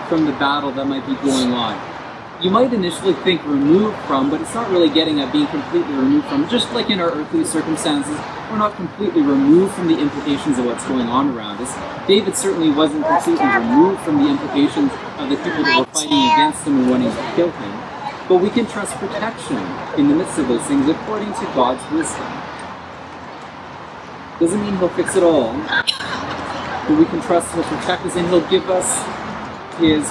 from 0.07 0.25
the 0.25 0.33
battle 0.33 0.71
that 0.71 0.85
might 0.85 1.05
be 1.07 1.15
going 1.15 1.51
on. 1.51 1.94
You 2.41 2.49
might 2.49 2.73
initially 2.73 3.13
think 3.23 3.45
removed 3.45 3.97
from, 4.07 4.29
but 4.29 4.41
it's 4.41 4.53
not 4.53 4.69
really 4.69 4.89
getting 4.89 5.21
at 5.21 5.31
being 5.31 5.47
completely 5.47 5.93
removed 5.95 6.27
from. 6.27 6.49
Just 6.49 6.69
like 6.73 6.89
in 6.89 6.99
our 6.99 7.09
earthly 7.09 7.45
circumstances, 7.45 8.17
we're 8.51 8.57
not 8.57 8.75
completely 8.75 9.21
removed 9.21 9.73
from 9.73 9.87
the 9.87 9.97
implications 9.97 10.59
of 10.59 10.65
what's 10.65 10.85
going 10.85 11.07
on 11.07 11.35
around 11.35 11.61
us. 11.61 11.71
David 12.07 12.35
certainly 12.35 12.71
wasn't 12.71 13.05
completely 13.05 13.47
removed 13.47 14.01
from 14.01 14.21
the 14.21 14.29
implications 14.29 14.91
of 15.17 15.29
the 15.29 15.37
people 15.37 15.63
that 15.63 15.79
were 15.79 15.85
fighting 15.95 16.11
against 16.11 16.67
him 16.67 16.77
and 16.79 16.89
wanting 16.91 17.09
to 17.09 17.33
kill 17.35 17.51
him. 17.51 17.71
But 18.27 18.43
we 18.43 18.49
can 18.49 18.67
trust 18.67 18.93
protection 18.97 19.57
in 19.97 20.09
the 20.09 20.15
midst 20.15 20.37
of 20.37 20.49
those 20.49 20.63
things 20.67 20.89
according 20.89 21.31
to 21.33 21.45
God's 21.55 21.81
wisdom. 21.89 22.27
Doesn't 24.39 24.59
mean 24.59 24.75
he'll 24.75 24.89
fix 24.89 25.15
it 25.15 25.23
all, 25.23 25.53
but 25.53 26.99
we 26.99 27.05
can 27.05 27.21
trust 27.21 27.53
he'll 27.55 27.63
protect 27.63 28.03
us 28.03 28.15
and 28.17 28.27
he'll 28.27 28.45
give 28.49 28.69
us 28.69 28.99
his 29.79 30.03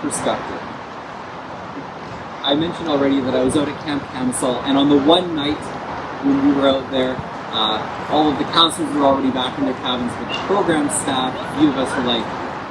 perspective. 0.00 0.55
I 2.46 2.54
mentioned 2.54 2.86
already 2.86 3.18
that 3.26 3.34
I 3.34 3.42
was 3.42 3.56
out 3.56 3.66
at 3.66 3.74
Camp 3.82 4.04
Camisol, 4.14 4.62
and 4.70 4.78
on 4.78 4.88
the 4.88 5.02
one 5.02 5.34
night 5.34 5.58
when 6.22 6.46
we 6.46 6.54
were 6.54 6.68
out 6.70 6.86
there, 6.94 7.18
uh, 7.50 7.82
all 8.14 8.30
of 8.30 8.38
the 8.38 8.46
counselors 8.54 8.86
were 8.94 9.02
already 9.02 9.34
back 9.34 9.58
in 9.58 9.64
their 9.64 9.74
cabins, 9.82 10.14
but 10.14 10.30
the 10.30 10.38
program 10.46 10.86
staff, 10.86 11.34
a 11.34 11.58
few 11.58 11.74
of 11.74 11.76
us 11.76 11.90
were 11.98 12.06
like, 12.06 12.22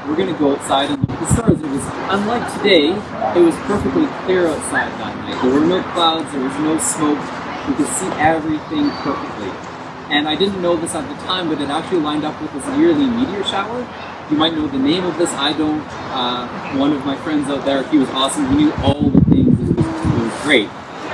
we're 0.07 0.15
going 0.15 0.31
to 0.31 0.39
go 0.39 0.55
outside 0.55 0.95
and 0.95 1.03
look 1.03 1.11
at 1.11 1.19
the 1.19 1.27
stars. 1.27 1.59
It 1.59 1.67
was, 1.67 1.83
unlike 2.07 2.47
today, 2.55 2.95
it 3.35 3.43
was 3.43 3.51
perfectly 3.67 4.07
clear 4.23 4.47
outside 4.47 4.95
that 4.95 5.11
night. 5.27 5.35
There 5.43 5.51
were 5.51 5.67
no 5.67 5.83
clouds, 5.91 6.31
there 6.31 6.39
was 6.39 6.55
no 6.63 6.79
smoke, 6.79 7.19
we 7.67 7.75
could 7.75 7.91
see 7.99 8.07
everything 8.15 8.87
perfectly. 9.03 9.51
And 10.07 10.23
I 10.23 10.39
didn't 10.39 10.61
know 10.61 10.79
this 10.79 10.95
at 10.95 11.03
the 11.03 11.19
time, 11.27 11.51
but 11.51 11.59
it 11.59 11.67
actually 11.67 11.99
lined 11.99 12.23
up 12.23 12.39
with 12.39 12.53
this 12.55 12.63
yearly 12.79 13.11
meteor 13.11 13.43
shower 13.43 13.83
you 14.29 14.37
might 14.37 14.53
know 14.53 14.67
the 14.67 14.79
name 14.79 15.03
of 15.03 15.17
this. 15.17 15.31
I 15.33 15.53
don't. 15.53 15.81
Uh, 16.09 16.47
one 16.77 16.91
of 16.93 17.05
my 17.05 17.15
friends 17.17 17.47
out 17.49 17.63
there, 17.65 17.83
he 17.89 17.97
was 17.97 18.09
awesome. 18.09 18.49
He 18.49 18.55
knew 18.55 18.73
all 18.81 19.09
the 19.09 19.21
things. 19.29 19.69
It 19.69 19.75
was, 19.75 19.85
it 19.85 20.23
was 20.23 20.34
great. 20.45 20.69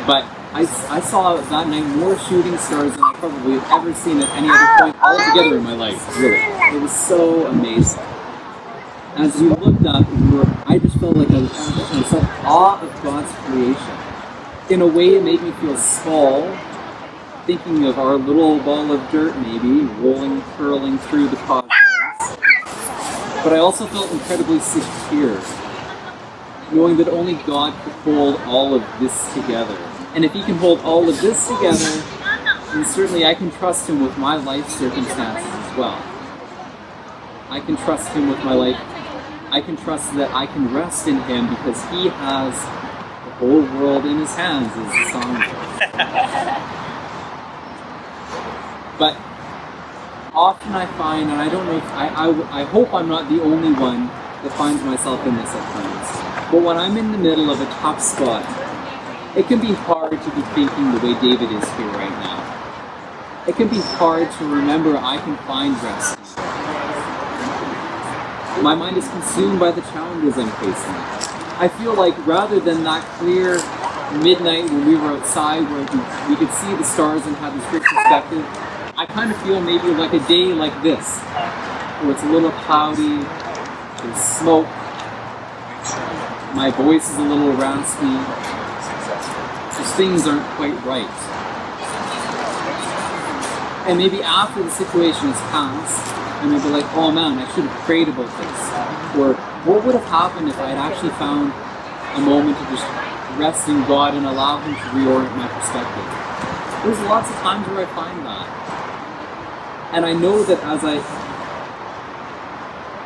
But 0.05 0.25
I, 0.53 0.67
I 0.89 0.99
saw 0.99 1.37
that 1.37 1.67
night 1.69 1.85
more 1.95 2.19
shooting 2.19 2.57
stars 2.57 2.91
than 2.91 3.03
I 3.03 3.13
probably 3.13 3.57
have 3.59 3.71
ever 3.71 3.93
seen 3.93 4.19
at 4.19 4.29
any 4.35 4.49
other 4.49 4.91
point 4.91 5.01
altogether 5.01 5.57
in 5.57 5.63
my 5.63 5.73
life. 5.73 6.19
Really, 6.19 6.37
it 6.75 6.81
was 6.81 6.91
so 6.91 7.47
amazing. 7.47 8.03
As 9.15 9.41
you 9.41 9.49
looked 9.55 9.85
up, 9.85 10.05
you 10.09 10.37
were, 10.37 10.45
I 10.67 10.79
just 10.79 10.97
felt 10.99 11.15
like 11.15 11.29
I 11.31 11.39
was 11.39 11.95
in 11.95 12.03
such 12.03 12.23
awe 12.43 12.79
of 12.81 13.03
God's 13.03 13.31
creation. 13.45 13.97
In 14.69 14.81
a 14.81 14.87
way, 14.87 15.15
it 15.15 15.23
made 15.23 15.41
me 15.41 15.51
feel 15.53 15.77
small, 15.77 16.53
thinking 17.45 17.85
of 17.85 17.97
our 17.99 18.15
little 18.15 18.59
ball 18.59 18.91
of 18.91 19.11
dirt, 19.11 19.35
maybe 19.39 19.85
rolling, 20.01 20.41
curling 20.57 20.97
through 20.97 21.29
the 21.29 21.37
cosmos 21.37 21.71
but 23.43 23.53
I 23.53 23.57
also 23.57 23.87
felt 23.87 24.11
incredibly 24.11 24.59
secure, 24.59 25.41
knowing 26.73 26.97
that 26.97 27.07
only 27.09 27.33
God 27.45 27.73
could 27.83 27.93
hold 28.03 28.35
all 28.41 28.73
of 28.73 28.83
this 28.99 29.33
together. 29.33 29.75
And 30.15 30.25
if 30.25 30.33
He 30.33 30.43
can 30.43 30.57
hold 30.57 30.79
all 30.81 31.07
of 31.07 31.21
this 31.21 31.47
together, 31.47 32.01
then 32.73 32.85
certainly 32.85 33.25
I 33.25 33.33
can 33.33 33.51
trust 33.51 33.89
Him 33.89 34.01
with 34.01 34.17
my 34.17 34.35
life 34.35 34.69
circumstances 34.69 35.45
as 35.45 35.77
well. 35.77 36.01
I 37.49 37.59
can 37.59 37.77
trust 37.77 38.09
Him 38.13 38.29
with 38.29 38.39
my 38.43 38.53
life. 38.53 38.79
I 39.51 39.61
can 39.61 39.75
trust 39.75 40.13
that 40.15 40.31
I 40.33 40.45
can 40.47 40.73
rest 40.73 41.07
in 41.07 41.21
Him 41.23 41.49
because 41.49 41.83
He 41.89 42.07
has 42.07 42.53
the 43.25 43.31
whole 43.35 43.63
world 43.79 44.05
in 44.05 44.19
His 44.19 44.33
hands, 44.35 44.71
as 44.75 44.87
the 44.87 45.09
song 45.11 45.43
but 49.01 49.17
often 50.33 50.73
I 50.73 50.85
find, 50.97 51.31
and 51.31 51.41
I 51.41 51.49
don't 51.49 51.65
know 51.65 51.77
if 51.77 51.85
I, 51.91 52.07
I, 52.07 52.61
I 52.61 52.63
hope 52.65 52.93
I'm 52.93 53.09
not 53.09 53.27
the 53.29 53.41
only 53.41 53.73
one 53.73 54.07
that 54.07 54.51
finds 54.53 54.83
myself 54.83 55.25
in 55.25 55.35
this 55.35 55.49
at 55.49 55.73
times. 55.73 56.20
But 56.51 56.63
when 56.63 56.75
I'm 56.75 56.97
in 56.97 57.13
the 57.13 57.17
middle 57.17 57.49
of 57.49 57.61
a 57.61 57.65
tough 57.79 58.01
spot, 58.01 58.43
it 59.37 59.47
can 59.47 59.61
be 59.61 59.71
hard 59.71 60.11
to 60.11 60.29
be 60.35 60.41
thinking 60.51 60.91
the 60.91 60.99
way 60.99 61.13
David 61.21 61.49
is 61.49 61.63
here 61.79 61.87
right 61.95 62.11
now. 62.19 63.45
It 63.47 63.55
can 63.55 63.69
be 63.69 63.79
hard 63.95 64.29
to 64.29 64.43
remember 64.43 64.97
I 64.97 65.17
can 65.23 65.37
find 65.47 65.73
rest. 65.81 66.19
My 68.61 68.75
mind 68.75 68.97
is 68.97 69.07
consumed 69.07 69.61
by 69.61 69.71
the 69.71 69.79
challenges 69.95 70.37
I'm 70.37 70.51
facing. 70.59 70.99
I 71.57 71.69
feel 71.79 71.93
like 71.93 72.17
rather 72.27 72.59
than 72.59 72.83
that 72.83 73.01
clear 73.17 73.55
midnight 74.19 74.65
when 74.65 74.85
we 74.85 74.95
were 74.95 75.15
outside 75.15 75.63
where 75.71 75.79
we, 75.79 76.33
we 76.33 76.35
could 76.35 76.51
see 76.51 76.75
the 76.75 76.83
stars 76.83 77.25
and 77.25 77.33
have 77.37 77.55
this 77.55 77.65
great 77.69 77.83
perspective, 77.83 78.43
I 78.99 79.05
kind 79.07 79.31
of 79.31 79.41
feel 79.43 79.61
maybe 79.61 79.87
like 79.95 80.11
a 80.11 80.19
day 80.27 80.51
like 80.51 80.75
this, 80.83 81.17
where 82.03 82.11
it's 82.11 82.23
a 82.23 82.29
little 82.29 82.51
cloudy, 82.67 83.23
there's 84.03 84.21
smoke, 84.21 84.67
my 86.55 86.69
voice 86.71 87.09
is 87.09 87.17
a 87.17 87.23
little 87.23 87.53
raspy, 87.53 88.11
just 89.77 89.95
things 89.95 90.27
aren't 90.27 90.45
quite 90.55 90.75
right. 90.83 91.09
And 93.87 93.97
maybe 93.97 94.21
after 94.21 94.61
the 94.61 94.69
situation 94.69 95.31
has 95.31 95.41
passed, 95.49 96.05
I 96.41 96.45
may 96.45 96.61
be 96.61 96.69
like, 96.69 96.85
oh 96.93 97.11
man, 97.11 97.39
I 97.39 97.45
should 97.53 97.65
have 97.65 97.81
prayed 97.85 98.07
about 98.07 98.29
this. 98.37 98.61
Or 99.17 99.33
what 99.65 99.85
would 99.85 99.95
have 99.95 100.05
happened 100.05 100.49
if 100.49 100.57
I 100.59 100.69
had 100.73 100.77
actually 100.77 101.13
found 101.21 101.53
a 102.17 102.21
moment 102.21 102.57
to 102.57 102.65
just 102.69 102.85
rest 103.37 103.69
in 103.69 103.81
God 103.85 104.13
and 104.13 104.25
allow 104.25 104.57
Him 104.61 104.75
to 104.75 104.87
reorient 104.93 105.33
my 105.37 105.47
perspective? 105.49 106.07
There's 106.83 106.99
lots 107.05 107.29
of 107.29 107.35
times 107.45 107.67
where 107.69 107.85
I 107.85 107.89
find 107.93 108.25
that. 108.25 108.47
And 109.93 110.05
I 110.05 110.13
know 110.13 110.43
that 110.43 110.61
as 110.63 110.81
I 110.83 110.97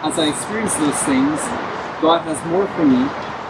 as 0.06 0.20
I 0.20 0.30
experience 0.30 0.75
those 0.75 1.00
things, 1.04 1.40
God 2.00 2.22
has 2.30 2.38
more 2.48 2.68
for 2.78 2.86
me, 2.86 3.04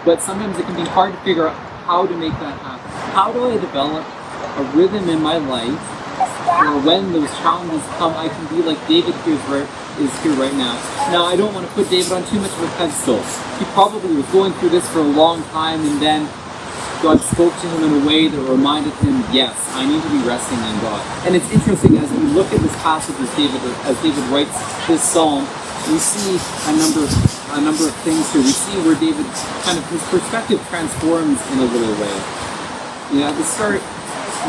but 0.05 0.21
sometimes 0.21 0.57
it 0.57 0.65
can 0.65 0.75
be 0.75 0.87
hard 0.89 1.11
to 1.13 1.19
figure 1.21 1.47
out 1.47 1.55
how 1.83 2.05
to 2.05 2.15
make 2.15 2.33
that 2.33 2.57
happen. 2.61 2.89
How 3.11 3.33
do 3.33 3.49
I 3.49 3.57
develop 3.57 4.05
a 4.05 4.63
rhythm 4.77 5.09
in 5.09 5.21
my 5.21 5.37
life 5.37 5.81
where 6.61 6.79
when 6.85 7.11
those 7.11 7.29
challenges 7.41 7.81
come, 7.97 8.13
I 8.13 8.29
can 8.29 8.45
be 8.55 8.61
like 8.61 8.79
David 8.87 9.15
here 9.25 9.67
is 9.99 10.11
here 10.23 10.33
right 10.33 10.53
now. 10.53 10.75
Now, 11.09 11.25
I 11.25 11.35
don't 11.35 11.53
want 11.53 11.67
to 11.67 11.73
put 11.73 11.89
David 11.89 12.11
on 12.11 12.23
too 12.27 12.39
much 12.39 12.51
of 12.51 12.63
a 12.63 12.71
pedestal. 12.77 13.21
He 13.57 13.65
probably 13.73 14.15
was 14.15 14.25
going 14.27 14.53
through 14.53 14.69
this 14.69 14.87
for 14.89 14.99
a 14.99 15.09
long 15.15 15.43
time, 15.55 15.81
and 15.81 16.01
then 16.01 16.29
God 17.01 17.19
spoke 17.21 17.53
to 17.53 17.67
him 17.67 17.83
in 17.83 18.03
a 18.03 18.07
way 18.07 18.27
that 18.27 18.39
reminded 18.39 18.93
him, 18.99 19.23
yes, 19.31 19.55
I 19.73 19.85
need 19.85 20.01
to 20.01 20.09
be 20.09 20.21
resting 20.27 20.59
in 20.59 20.75
God. 20.81 20.99
And 21.25 21.35
it's 21.35 21.49
interesting 21.51 21.97
as 21.97 22.11
we 22.11 22.27
look 22.35 22.51
at 22.51 22.59
this 22.59 22.75
passage 22.83 23.15
as 23.19 23.31
David 23.35 23.61
as 23.85 23.95
David 24.01 24.23
writes 24.31 24.55
this 24.87 25.03
psalm, 25.03 25.47
we 25.87 25.97
see 25.99 26.39
a 26.69 26.73
number 26.77 27.03
of 27.03 27.11
a 27.55 27.61
number 27.61 27.87
of 27.87 27.95
things 28.03 28.27
here. 28.33 28.43
We 28.43 28.51
see 28.51 28.75
where 28.83 28.99
David 28.99 29.25
kind 29.63 29.79
of 29.79 29.85
his 29.87 30.03
perspective 30.11 30.59
transforms 30.67 31.39
in 31.55 31.59
a 31.59 31.67
little 31.71 31.95
way. 31.95 32.15
You 33.15 33.23
know, 33.23 33.31
at 33.31 33.37
the 33.39 33.47
start, 33.47 33.79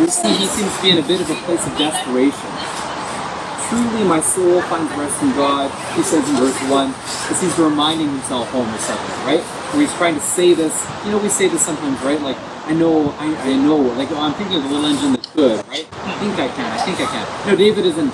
we 0.02 0.10
see 0.10 0.34
he 0.34 0.46
seems 0.46 0.74
to 0.74 0.82
be 0.82 0.90
in 0.90 0.98
a 0.98 1.06
bit 1.06 1.20
of 1.22 1.30
a 1.30 1.38
place 1.46 1.62
of 1.62 1.72
desperation. 1.78 2.50
Truly, 3.70 4.04
my 4.06 4.20
soul 4.20 4.62
finds 4.66 4.90
rest 4.94 5.22
in 5.22 5.30
God, 5.34 5.70
he 5.94 6.02
says 6.02 6.22
in 6.28 6.36
verse 6.36 6.58
1, 6.70 6.94
as 7.30 7.40
he's 7.42 7.58
reminding 7.58 8.08
himself 8.08 8.52
almost 8.54 8.90
of 8.90 8.98
it, 8.98 9.18
right? 9.26 9.42
Where 9.74 9.82
he's 9.82 9.94
trying 9.94 10.14
to 10.14 10.20
say 10.20 10.54
this, 10.54 10.74
you 11.04 11.10
know, 11.10 11.18
we 11.18 11.28
say 11.28 11.48
this 11.48 11.62
sometimes, 11.66 12.00
right? 12.02 12.20
Like, 12.20 12.38
I 12.66 12.74
know, 12.74 13.10
I, 13.18 13.26
I 13.34 13.56
know, 13.56 13.76
like, 13.76 14.10
oh, 14.12 14.20
I'm 14.20 14.34
thinking 14.34 14.58
of 14.58 14.64
a 14.64 14.68
little 14.68 14.86
engine 14.86 15.12
that 15.12 15.26
could, 15.34 15.66
right? 15.66 15.86
I 15.92 16.12
think 16.18 16.34
I 16.38 16.48
can, 16.48 16.66
I 16.66 16.78
think 16.82 17.00
I 17.00 17.06
can. 17.06 17.48
No, 17.48 17.56
David 17.56 17.86
isn't 17.86 18.10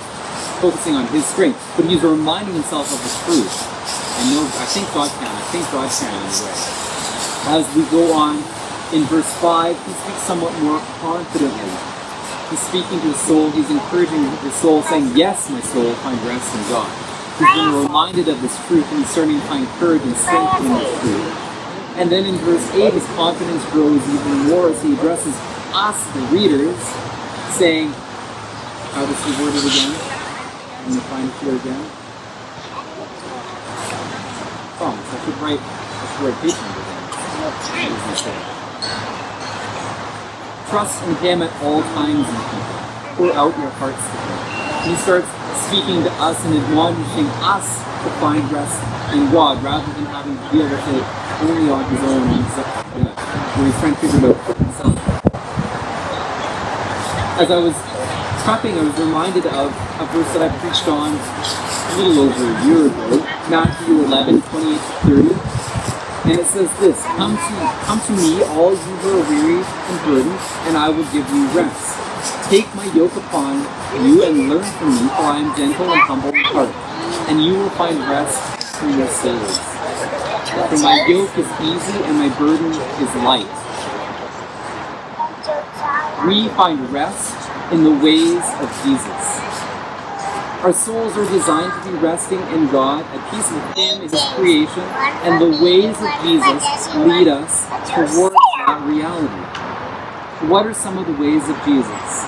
focusing 0.61 0.95
on 0.95 1.07
his 1.09 1.25
strength, 1.27 1.61
but 1.77 1.85
he's 1.85 2.03
reminding 2.03 2.55
himself 2.55 2.93
of 2.93 3.01
the 3.03 3.13
truth. 3.25 4.02
I 4.23 4.31
know, 4.31 4.47
I 4.47 4.67
think 4.71 4.87
God 4.95 5.11
can, 5.11 5.27
I 5.27 5.45
think 5.51 5.67
God 5.75 5.91
can 5.91 6.15
anyway. 6.15 6.55
As 7.59 7.67
we 7.75 7.83
go 7.91 8.15
on 8.15 8.39
in 8.95 9.03
verse 9.11 9.27
5, 9.43 9.75
he 9.75 9.93
speaks 9.93 10.23
somewhat 10.23 10.55
more 10.63 10.79
confidently 11.03 11.93
He's 12.53 12.61
speaking 12.69 13.01
to 13.01 13.09
his 13.17 13.21
soul. 13.25 13.51
He's 13.51 13.71
encouraging 13.71 14.29
his 14.45 14.53
soul, 14.61 14.83
saying, 14.83 15.17
Yes, 15.17 15.49
my 15.49 15.63
soul, 15.63 15.91
find 16.05 16.21
rest 16.29 16.55
in 16.55 16.61
God. 16.69 16.85
He's 17.41 17.49
been 17.49 17.73
reminded 17.73 18.29
of 18.29 18.43
this 18.43 18.55
truth 18.69 18.85
and 18.93 18.99
he's 19.01 19.09
starting 19.09 19.41
to 19.41 19.47
find 19.49 19.67
courage 19.81 20.03
and 20.03 20.15
strength 20.15 20.61
in 20.61 20.69
this 20.69 21.01
truth. 21.01 21.33
And 21.97 22.13
then 22.13 22.27
in 22.27 22.37
verse 22.45 22.63
8, 22.77 22.93
his 22.93 23.07
confidence 23.17 23.65
grows 23.73 24.05
even 24.05 24.53
more 24.53 24.69
as 24.69 24.83
he 24.83 24.93
addresses 24.93 25.33
us, 25.73 25.97
the 26.13 26.21
readers, 26.29 26.77
saying, 27.57 27.89
How 28.93 29.07
does 29.07 29.25
he 29.25 29.33
word 29.43 29.57
it 29.57 29.65
again? 29.65 29.97
I'm 29.97 30.93
going 30.93 31.01
to 31.01 31.07
find 31.09 31.29
it 31.31 31.35
here 31.41 31.57
again. 31.57 32.02
Should 35.25 35.39
write, 35.39 35.61
I 35.61 36.05
should 36.11 36.27
write 36.27 36.39
page 36.43 36.59
number 36.59 36.83
trust 40.73 41.05
in 41.05 41.15
Him 41.17 41.43
at 41.43 41.53
all 41.63 41.83
times 41.93 42.25
and 42.25 42.41
pour 43.21 43.29
out 43.37 43.53
your 43.61 43.69
hearts 43.77 44.01
to 44.01 44.17
Him. 44.25 44.89
He 44.89 44.97
starts 44.97 45.29
speaking 45.69 46.03
to 46.03 46.11
us 46.17 46.41
and 46.47 46.57
admonishing 46.57 47.29
us 47.45 47.77
to 48.03 48.09
find 48.19 48.41
rest 48.51 48.81
in 49.13 49.31
God 49.31 49.63
rather 49.63 49.85
than 49.93 50.07
having 50.09 50.33
to 50.33 50.45
deal 50.49 50.65
with 50.65 50.81
it 50.97 51.05
only 51.45 51.71
on 51.71 51.85
his 51.93 52.01
own 52.09 52.25
where 53.53 53.67
he's 53.67 53.79
trying 53.79 53.95
to 53.95 54.01
figure 54.01 54.19
it 54.19 54.25
out 54.33 54.41
for 54.47 54.55
himself. 54.57 54.97
As 57.37 57.51
I 57.51 57.59
was 57.61 57.75
prepping, 58.49 58.81
I 58.81 58.83
was 58.89 58.99
reminded 58.99 59.47
of 59.47 59.69
a 60.01 60.07
verse 60.09 60.33
that 60.33 60.41
I 60.41 60.49
preached 60.57 60.89
on 60.89 61.13
a 61.13 61.97
little 62.01 62.25
over 62.25 62.45
a 62.49 62.65
year 62.65 62.87
ago, 62.87 63.32
Matthew 63.51 64.05
11, 64.05 64.43
28 64.43 64.79
30. 64.79 65.63
And 66.23 66.39
it 66.39 66.47
says 66.47 66.71
this, 66.79 67.03
come 67.19 67.35
to, 67.35 67.55
come 67.83 68.01
to 68.01 68.13
me, 68.13 68.43
all 68.55 68.71
you 68.71 68.95
who 69.03 69.11
are 69.19 69.29
weary 69.29 69.59
and 69.59 69.97
burdened, 70.07 70.39
and 70.71 70.77
I 70.77 70.89
will 70.89 71.03
give 71.11 71.27
you 71.35 71.47
rest. 71.51 71.99
Take 72.49 72.73
my 72.77 72.87
yoke 72.95 73.17
upon 73.17 73.59
you 74.07 74.23
and 74.23 74.49
learn 74.49 74.63
from 74.79 74.91
me, 74.95 75.09
for 75.19 75.27
I 75.27 75.39
am 75.43 75.57
gentle 75.57 75.91
and 75.91 76.01
humble 76.03 76.31
in 76.31 76.45
heart, 76.45 76.71
and 77.29 77.43
you 77.43 77.55
will 77.55 77.71
find 77.71 77.99
rest 78.07 78.39
for 78.79 78.87
your 78.87 79.09
souls. 79.09 79.59
For 80.71 80.79
my 80.79 81.05
yoke 81.09 81.37
is 81.37 81.51
easy 81.59 81.99
and 82.05 82.19
my 82.19 82.29
burden 82.39 82.71
is 82.71 83.15
light. 83.27 83.51
We 86.27 86.49
find 86.55 86.79
rest 86.93 87.35
in 87.73 87.83
the 87.83 87.91
ways 87.91 88.45
of 88.63 88.69
Jesus. 88.85 89.22
Our 90.63 90.73
souls 90.73 91.17
are 91.19 91.29
designed 91.29 91.75
to 91.83 91.91
be 91.91 91.99
resting 91.99 92.39
in 92.55 92.71
God, 92.71 93.03
at 93.03 93.31
peace 93.35 93.51
with 93.51 93.75
Him, 93.75 94.01
His 94.01 94.15
creation, 94.39 94.87
and 95.27 95.43
the 95.43 95.59
ways 95.59 95.91
of 95.99 96.07
Jesus 96.23 96.95
lead 97.03 97.27
us 97.27 97.67
towards 97.91 98.37
that 98.63 98.81
reality. 98.87 99.43
What 100.47 100.65
are 100.65 100.73
some 100.73 100.99
of 100.99 101.07
the 101.09 101.15
ways 101.15 101.43
of 101.49 101.59
Jesus? 101.67 102.23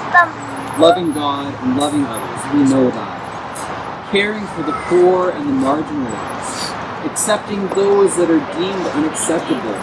Loving 0.83 1.13
God 1.13 1.55
and 1.63 1.77
loving 1.77 2.05
others, 2.07 2.43
we 2.53 2.65
know 2.75 2.91
that. 2.91 4.11
Caring 4.11 4.45
for 4.49 4.63
the 4.65 4.75
poor 4.91 5.31
and 5.31 5.47
the 5.47 5.55
marginalized. 5.65 7.07
Accepting 7.07 7.69
those 7.69 8.17
that 8.17 8.29
are 8.33 8.43
deemed 8.59 8.87
unacceptable. 8.99 9.79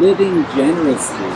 Living 0.00 0.44
generously. 0.54 1.34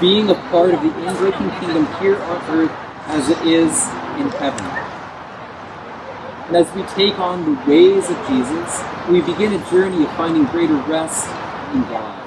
Being 0.00 0.30
a 0.30 0.34
part 0.50 0.74
of 0.74 0.82
the 0.82 0.90
inbreaking 0.90 1.60
kingdom 1.60 1.86
here 2.02 2.20
on 2.20 2.42
earth 2.50 2.72
as 3.06 3.30
it 3.30 3.38
is 3.46 3.86
in 4.18 4.30
heaven. 4.42 4.85
And 6.46 6.56
as 6.56 6.72
we 6.74 6.82
take 6.94 7.18
on 7.18 7.44
the 7.44 7.58
ways 7.68 8.08
of 8.08 8.16
Jesus, 8.28 8.82
we 9.10 9.20
begin 9.20 9.52
a 9.52 9.70
journey 9.70 10.04
of 10.04 10.16
finding 10.16 10.44
greater 10.46 10.76
rest 10.86 11.26
in 11.74 11.82
God. 11.90 12.22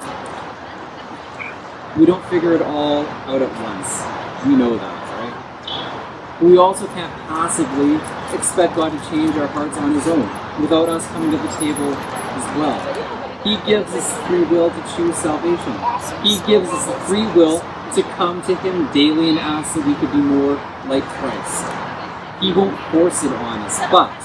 We 1.97 2.05
don't 2.05 2.23
figure 2.25 2.53
it 2.53 2.61
all 2.61 3.05
out 3.05 3.41
at 3.41 3.51
once. 3.63 4.45
We 4.45 4.57
know 4.57 4.77
that, 4.77 4.95
right? 5.15 6.41
We 6.41 6.57
also 6.57 6.85
can't 6.87 7.13
possibly 7.29 7.95
expect 8.37 8.75
God 8.75 8.91
to 8.91 9.09
change 9.09 9.35
our 9.37 9.47
hearts 9.47 9.77
on 9.77 9.93
His 9.93 10.05
own 10.07 10.27
without 10.61 10.89
us 10.89 11.07
coming 11.07 11.31
to 11.31 11.37
the 11.37 11.51
table 11.55 11.95
as 11.95 12.57
well. 12.59 12.79
He 13.45 13.55
gives 13.65 13.93
us 13.93 14.27
free 14.27 14.43
will 14.43 14.69
to 14.69 14.95
choose 14.97 15.15
salvation. 15.15 15.73
He 16.23 16.45
gives 16.45 16.67
us 16.67 16.87
a 16.89 16.99
free 17.07 17.25
will 17.31 17.59
to 17.95 18.03
come 18.17 18.41
to 18.41 18.55
Him 18.55 18.91
daily 18.91 19.29
and 19.29 19.39
ask 19.39 19.75
that 19.75 19.87
we 19.87 19.95
could 19.95 20.11
be 20.11 20.17
more 20.17 20.55
like 20.87 21.03
Christ. 21.03 21.88
He 22.39 22.53
won't 22.53 22.77
force 22.91 23.23
it 23.23 23.31
on 23.31 23.59
us. 23.67 23.79
But 23.91 24.15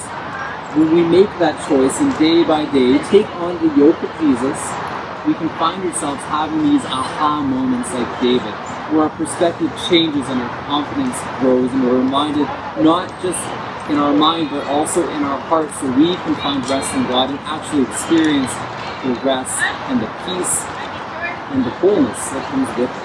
when 0.79 0.94
we 0.94 1.03
make 1.03 1.31
that 1.38 1.59
choice 1.66 1.98
and 2.00 2.11
day 2.18 2.44
by 2.44 2.64
day 2.70 2.98
take 3.11 3.27
on 3.42 3.59
the 3.59 3.74
yoke 3.74 3.98
of 4.03 4.11
Jesus, 4.22 4.59
we 5.27 5.35
can 5.35 5.48
find 5.59 5.83
ourselves 5.83 6.22
having 6.31 6.62
these 6.62 6.85
aha 6.85 7.42
moments 7.42 7.90
like 7.90 8.07
David, 8.20 8.55
where 8.92 9.11
our 9.11 9.14
perspective 9.18 9.72
changes 9.88 10.22
and 10.29 10.38
our 10.38 10.55
confidence 10.70 11.18
grows 11.40 11.72
and 11.72 11.83
we're 11.83 11.98
reminded 11.98 12.46
not 12.85 13.11
just 13.22 13.40
in 13.90 13.98
our 13.98 14.14
mind 14.14 14.50
but 14.50 14.66
also 14.66 15.03
in 15.11 15.22
our 15.24 15.40
hearts 15.50 15.74
so 15.81 15.87
we 15.98 16.14
can 16.22 16.35
find 16.37 16.62
rest 16.68 16.94
in 16.94 17.03
God 17.11 17.31
and 17.31 17.38
actually 17.50 17.83
experience 17.83 18.53
the 19.03 19.14
rest 19.27 19.59
and 19.90 20.00
the 20.00 20.11
peace 20.22 20.62
and 21.50 21.64
the 21.64 21.70
fullness 21.83 22.18
that 22.31 22.44
comes 22.50 22.68
with 22.79 22.90
it. 22.90 23.03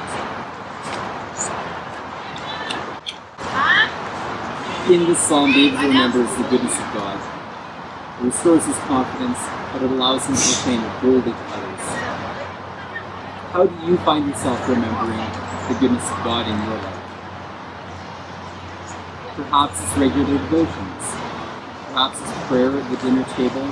In 4.89 5.05
this 5.05 5.19
psalm, 5.19 5.51
David 5.53 5.79
remembers 5.79 6.35
the 6.35 6.49
goodness 6.49 6.73
of 6.73 6.93
God. 6.95 7.21
It 8.19 8.25
restores 8.25 8.65
his 8.65 8.75
confidence, 8.89 9.37
but 9.71 9.83
it 9.83 9.91
allows 9.91 10.25
him 10.25 10.33
to 10.33 10.41
proclaim 10.41 10.81
it 10.81 11.01
boldly 11.03 11.31
to 11.31 11.37
others. 11.37 11.85
How 13.53 13.67
do 13.67 13.85
you 13.85 13.97
find 13.97 14.27
yourself 14.27 14.67
remembering 14.67 15.21
the 15.69 15.77
goodness 15.79 16.09
of 16.09 16.17
God 16.23 16.49
in 16.49 16.57
your 16.65 16.81
life? 16.81 17.05
Perhaps 19.35 19.77
it's 19.77 19.95
regular 19.95 20.25
devotions. 20.25 21.03
Perhaps 21.93 22.21
it's 22.21 22.47
prayer 22.47 22.75
at 22.75 22.89
the 22.89 22.97
dinner 22.97 23.25
table, 23.37 23.71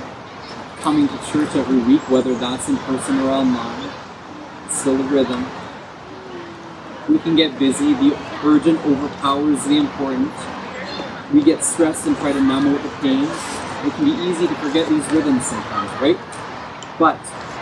coming 0.81 1.07
to 1.07 1.17
church 1.31 1.49
every 1.55 1.79
week, 1.79 2.07
whether 2.11 2.35
that's 2.35 2.69
in 2.69 2.77
person 2.85 3.17
or 3.21 3.31
online. 3.31 3.89
It's 4.67 4.77
still 4.81 5.01
a 5.01 5.07
rhythm. 5.09 5.43
We 7.09 7.17
can 7.17 7.35
get 7.35 7.57
busy. 7.57 7.93
The 7.93 8.15
urgent 8.45 8.85
overpowers 8.85 9.63
the 9.65 9.77
important 9.77 10.31
we 11.33 11.43
get 11.43 11.63
stressed 11.63 12.07
and 12.07 12.15
try 12.17 12.31
to 12.31 12.39
numb 12.39 12.67
out 12.67 12.81
the 12.81 12.89
pain. 13.03 13.27
It 13.83 13.91
can 13.93 14.05
be 14.05 14.15
easy 14.23 14.47
to 14.47 14.55
forget 14.55 14.87
these 14.87 15.05
rhythms 15.11 15.45
sometimes, 15.45 15.91
right? 16.01 16.17
But 16.97 17.17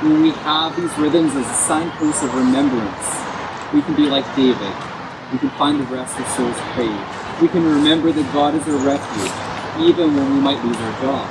when 0.06 0.22
we 0.22 0.32
have 0.46 0.76
these 0.76 0.94
rhythms 0.98 1.34
as 1.36 1.50
a 1.50 1.54
signpost 1.66 2.24
of 2.24 2.34
remembrance, 2.36 3.10
we 3.74 3.82
can 3.82 3.96
be 3.96 4.06
like 4.06 4.26
David. 4.36 4.74
We 5.34 5.40
can 5.40 5.50
find 5.58 5.80
the 5.80 5.88
rest 5.90 6.16
our 6.20 6.30
souls 6.38 6.56
crave. 6.78 7.02
We 7.42 7.48
can 7.50 7.66
remember 7.66 8.12
that 8.12 8.34
God 8.34 8.54
is 8.54 8.64
our 8.70 8.78
refuge, 8.86 9.34
even 9.82 10.16
when 10.16 10.36
we 10.36 10.40
might 10.40 10.64
lose 10.64 10.78
our 10.78 11.02
job. 11.02 11.28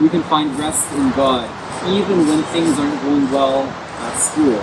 We 0.00 0.08
can 0.08 0.22
find 0.24 0.56
rest 0.58 0.90
in 0.94 1.10
God, 1.18 1.50
even 1.90 2.28
when 2.28 2.42
things 2.54 2.78
aren't 2.78 3.02
going 3.02 3.30
well 3.32 3.66
at 3.66 4.14
school. 4.14 4.62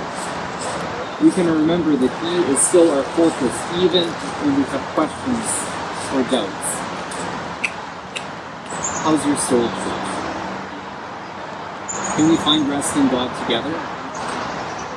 We 1.21 1.31
can 1.31 1.47
remember 1.51 1.95
that 1.95 2.13
He 2.23 2.53
is 2.53 2.59
still 2.59 2.89
our 2.91 3.03
fortress, 3.19 3.55
even 3.83 4.07
when 4.47 4.55
we 4.55 4.63
have 4.71 4.81
questions 4.95 5.43
or 6.15 6.23
doubts. 6.31 6.84
How's 9.05 9.21
your 9.21 9.37
soul 9.37 9.61
doing? 9.61 10.05
Can 12.17 12.25
we 12.25 12.37
find 12.41 12.65
rest 12.65 12.97
in 12.97 13.05
God 13.13 13.29
together? 13.45 13.69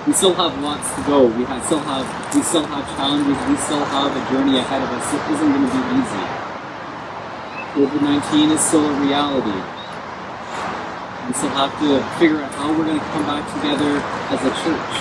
We 0.09 0.17
still 0.17 0.33
have 0.33 0.57
lots 0.65 0.89
to 0.97 1.05
go. 1.05 1.29
We 1.29 1.45
have, 1.45 1.61
still 1.69 1.85
have 1.85 2.09
we 2.33 2.41
still 2.41 2.65
have 2.65 2.89
challenges. 2.97 3.37
We 3.37 3.57
still 3.61 3.85
have 3.85 4.09
a 4.09 4.23
journey 4.33 4.57
ahead 4.57 4.81
of 4.81 4.89
us. 4.97 5.05
It 5.13 5.21
isn't 5.37 5.53
going 5.53 5.61
to 5.61 5.69
be 5.69 5.83
easy. 6.01 6.25
COVID-19 7.77 8.57
is 8.57 8.65
still 8.65 8.89
a 8.89 8.97
reality. 9.05 9.61
We 11.29 11.33
still 11.37 11.53
have 11.53 11.77
to 11.85 12.01
figure 12.17 12.41
out 12.41 12.55
how 12.57 12.73
we're 12.73 12.89
going 12.89 12.97
to 12.97 13.11
come 13.13 13.29
back 13.29 13.45
together 13.61 14.01
as 14.33 14.41
a 14.41 14.53
church. 14.65 14.95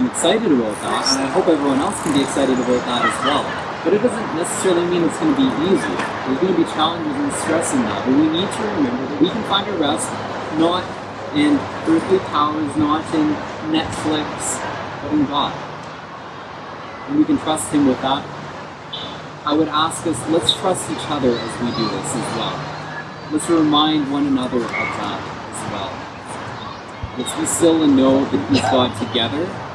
I'm 0.00 0.08
excited 0.08 0.48
about 0.48 0.80
that, 0.80 1.04
and 1.12 1.28
I 1.28 1.30
hope 1.36 1.44
everyone 1.44 1.84
else 1.84 2.00
can 2.00 2.16
be 2.16 2.24
excited 2.24 2.56
about 2.56 2.80
that 2.88 3.04
as 3.04 3.18
well. 3.28 3.67
But 3.84 3.94
it 3.94 4.02
doesn't 4.02 4.36
necessarily 4.36 4.86
mean 4.90 5.04
it's 5.04 5.18
going 5.18 5.34
to 5.34 5.40
be 5.40 5.50
easy. 5.70 5.94
There's 5.94 6.40
going 6.40 6.54
to 6.54 6.60
be 6.60 6.68
challenges 6.74 7.14
and 7.14 7.32
stress 7.32 7.72
in 7.74 7.82
that. 7.82 8.04
But 8.04 8.14
we 8.14 8.26
need 8.28 8.50
to 8.50 8.62
remember 8.74 9.06
that 9.06 9.20
we 9.22 9.30
can 9.30 9.42
find 9.44 9.68
our 9.70 9.78
rest 9.78 10.10
not 10.58 10.82
in 11.36 11.54
earthly 11.86 12.18
powers, 12.30 12.76
not 12.76 13.04
in 13.14 13.34
Netflix, 13.70 14.60
but 15.02 15.12
in 15.12 15.26
God. 15.26 15.54
And 17.08 17.18
we 17.18 17.24
can 17.24 17.38
trust 17.38 17.72
Him 17.72 17.86
with 17.86 18.00
that. 18.02 18.26
I 19.46 19.54
would 19.54 19.68
ask 19.68 20.06
us, 20.06 20.18
let's 20.28 20.52
trust 20.58 20.90
each 20.90 21.06
other 21.08 21.30
as 21.30 21.52
we 21.62 21.70
do 21.72 21.88
this 21.88 22.14
as 22.16 22.36
well. 22.36 22.58
Let's 23.30 23.48
remind 23.48 24.10
one 24.10 24.26
another 24.26 24.58
of 24.58 24.68
that 24.68 25.20
as 25.54 25.72
well. 25.72 25.92
Let's 27.16 27.34
be 27.38 27.46
still 27.46 27.82
and 27.84 27.96
know 27.96 28.24
that 28.24 28.50
He's 28.50 28.60
God 28.60 28.90
together. 28.98 29.67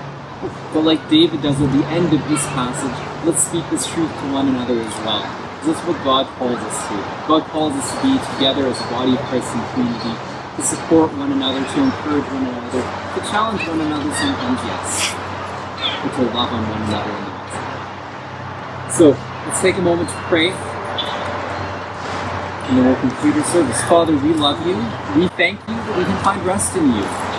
But 0.74 0.84
like 0.84 1.02
David 1.10 1.42
does 1.42 1.60
at 1.62 1.72
the 1.72 1.86
end 1.88 2.14
of 2.14 2.22
this 2.28 2.44
passage, 2.52 2.98
let's 3.26 3.44
speak 3.44 3.64
this 3.70 3.88
truth 3.88 4.12
to 4.12 4.26
one 4.34 4.48
another 4.50 4.80
as 4.80 4.96
well. 5.06 5.24
That's 5.64 5.80
what 5.88 5.96
God 6.04 6.28
calls 6.36 6.60
us 6.60 6.78
to. 6.92 6.96
God 7.28 7.44
calls 7.56 7.72
us 7.74 7.88
to 7.88 7.98
be 8.04 8.20
together 8.36 8.68
as 8.68 8.76
a 8.76 8.88
body 8.92 9.16
of 9.16 9.24
Christ 9.32 9.48
in 9.56 9.64
community, 9.72 10.12
to 10.60 10.62
support 10.62 11.08
one 11.16 11.32
another, 11.32 11.64
to 11.64 11.78
encourage 11.80 12.28
one 12.36 12.44
another, 12.44 12.84
to 12.84 13.20
challenge 13.32 13.64
one 13.64 13.80
another 13.80 14.12
sometimes, 14.12 14.60
yes, 14.68 15.16
but 16.04 16.12
to 16.20 16.24
love 16.36 16.52
on 16.52 16.68
one 16.68 16.84
another 16.92 17.16
in 17.16 17.24
the 17.24 17.32
midst. 17.32 17.56
So 18.98 19.16
let's 19.48 19.62
take 19.64 19.78
a 19.80 19.82
moment 19.82 20.10
to 20.10 20.20
pray. 20.28 20.52
And 22.68 22.78
then 22.78 22.86
we'll 22.86 23.00
conclude 23.00 23.36
our 23.40 23.48
service. 23.48 23.82
Father, 23.88 24.16
we 24.18 24.34
love 24.34 24.60
you. 24.68 24.76
We 25.16 25.28
thank 25.40 25.60
you 25.62 25.76
that 25.76 25.98
we 25.98 26.04
can 26.04 26.24
find 26.24 26.44
rest 26.46 26.76
in 26.76 26.92
you. 26.92 27.33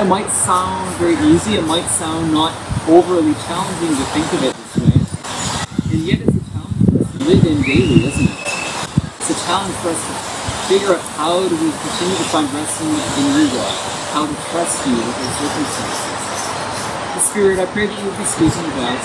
It 0.00 0.08
might 0.08 0.32
sound 0.32 0.96
very 0.96 1.12
easy, 1.28 1.60
it 1.60 1.66
might 1.68 1.84
sound 1.84 2.32
not 2.32 2.56
overly 2.88 3.36
challenging 3.44 3.92
to 3.92 4.04
think 4.16 4.32
of 4.32 4.40
it 4.48 4.56
this 4.56 4.74
way. 4.80 4.96
And 5.92 6.00
yet 6.08 6.24
it's 6.24 6.40
a 6.40 6.44
challenge 6.56 6.88
to 6.88 7.18
live 7.28 7.44
in 7.44 7.60
daily, 7.60 8.08
isn't 8.08 8.32
it? 8.32 8.40
It's 9.20 9.28
a 9.28 9.36
challenge 9.44 9.76
for 9.84 9.92
us 9.92 10.00
to 10.00 10.14
figure 10.72 10.96
out 10.96 11.04
how 11.20 11.44
do 11.44 11.52
we 11.52 11.68
continue 11.68 12.16
to 12.16 12.28
find 12.32 12.48
rest 12.48 12.80
in, 12.80 12.88
in 12.88 13.26
you, 13.28 13.52
God, 13.52 13.76
how 14.16 14.24
to 14.24 14.36
trust 14.48 14.88
you 14.88 14.96
with 14.96 15.20
our 15.20 15.32
circumstances. 15.36 16.40
The 16.48 17.20
Spirit, 17.20 17.56
I 17.60 17.68
pray 17.68 17.84
that 17.84 17.96
you 18.00 18.04
would 18.08 18.16
be 18.16 18.24
speaking 18.24 18.72
to 18.72 18.80
us. 18.96 19.04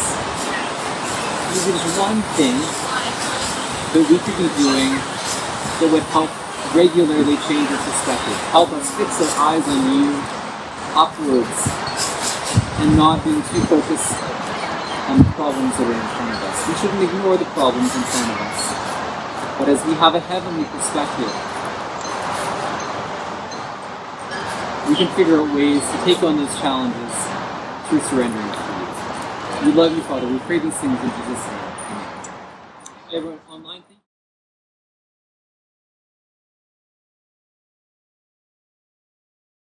If 1.59 1.75
there's 1.75 1.99
one 1.99 2.23
thing 2.39 2.55
that 2.55 4.03
we 4.07 4.15
could 4.23 4.37
be 4.39 4.47
doing 4.63 4.95
that 4.95 5.91
would 5.91 6.07
help 6.15 6.31
regularly 6.71 7.35
change 7.51 7.67
our 7.67 7.83
perspective, 7.83 8.39
help 8.55 8.71
us 8.71 8.87
fix 8.95 9.19
our 9.19 9.59
eyes 9.59 9.67
on 9.67 9.91
you 9.91 10.44
upwards 10.95 11.59
and 12.79 12.97
not 12.97 13.23
being 13.23 13.43
too 13.51 13.61
focused 13.67 14.15
on 15.11 15.19
the 15.19 15.29
problems 15.35 15.75
that 15.77 15.85
are 15.85 15.95
in 15.95 16.07
front 16.15 16.31
of 16.33 16.39
us. 16.47 16.57
We 16.67 16.73
shouldn't 16.79 17.03
ignore 17.03 17.37
the 17.37 17.45
problems 17.53 17.91
in 17.95 18.03
front 18.03 18.31
of 18.31 18.39
us. 18.41 18.61
But 19.59 19.69
as 19.69 19.85
we 19.85 19.93
have 19.95 20.15
a 20.15 20.19
heavenly 20.19 20.65
perspective, 20.71 21.31
we 24.89 24.95
can 24.95 25.09
figure 25.15 25.41
out 25.41 25.53
ways 25.55 25.81
to 25.81 25.97
take 26.05 26.23
on 26.23 26.37
those 26.37 26.53
challenges 26.59 27.13
through 27.89 28.01
surrendering 28.09 28.51
to 28.51 28.63
you. 28.71 29.67
We 29.67 29.71
love 29.73 29.95
you, 29.95 30.03
Father. 30.03 30.27
We 30.27 30.39
pray 30.39 30.59
these 30.59 30.75
things 30.77 30.99
in 30.99 31.09
Jesus' 31.11 31.47
name. 31.47 31.65
Everyone 33.13 33.39
online, 33.49 33.83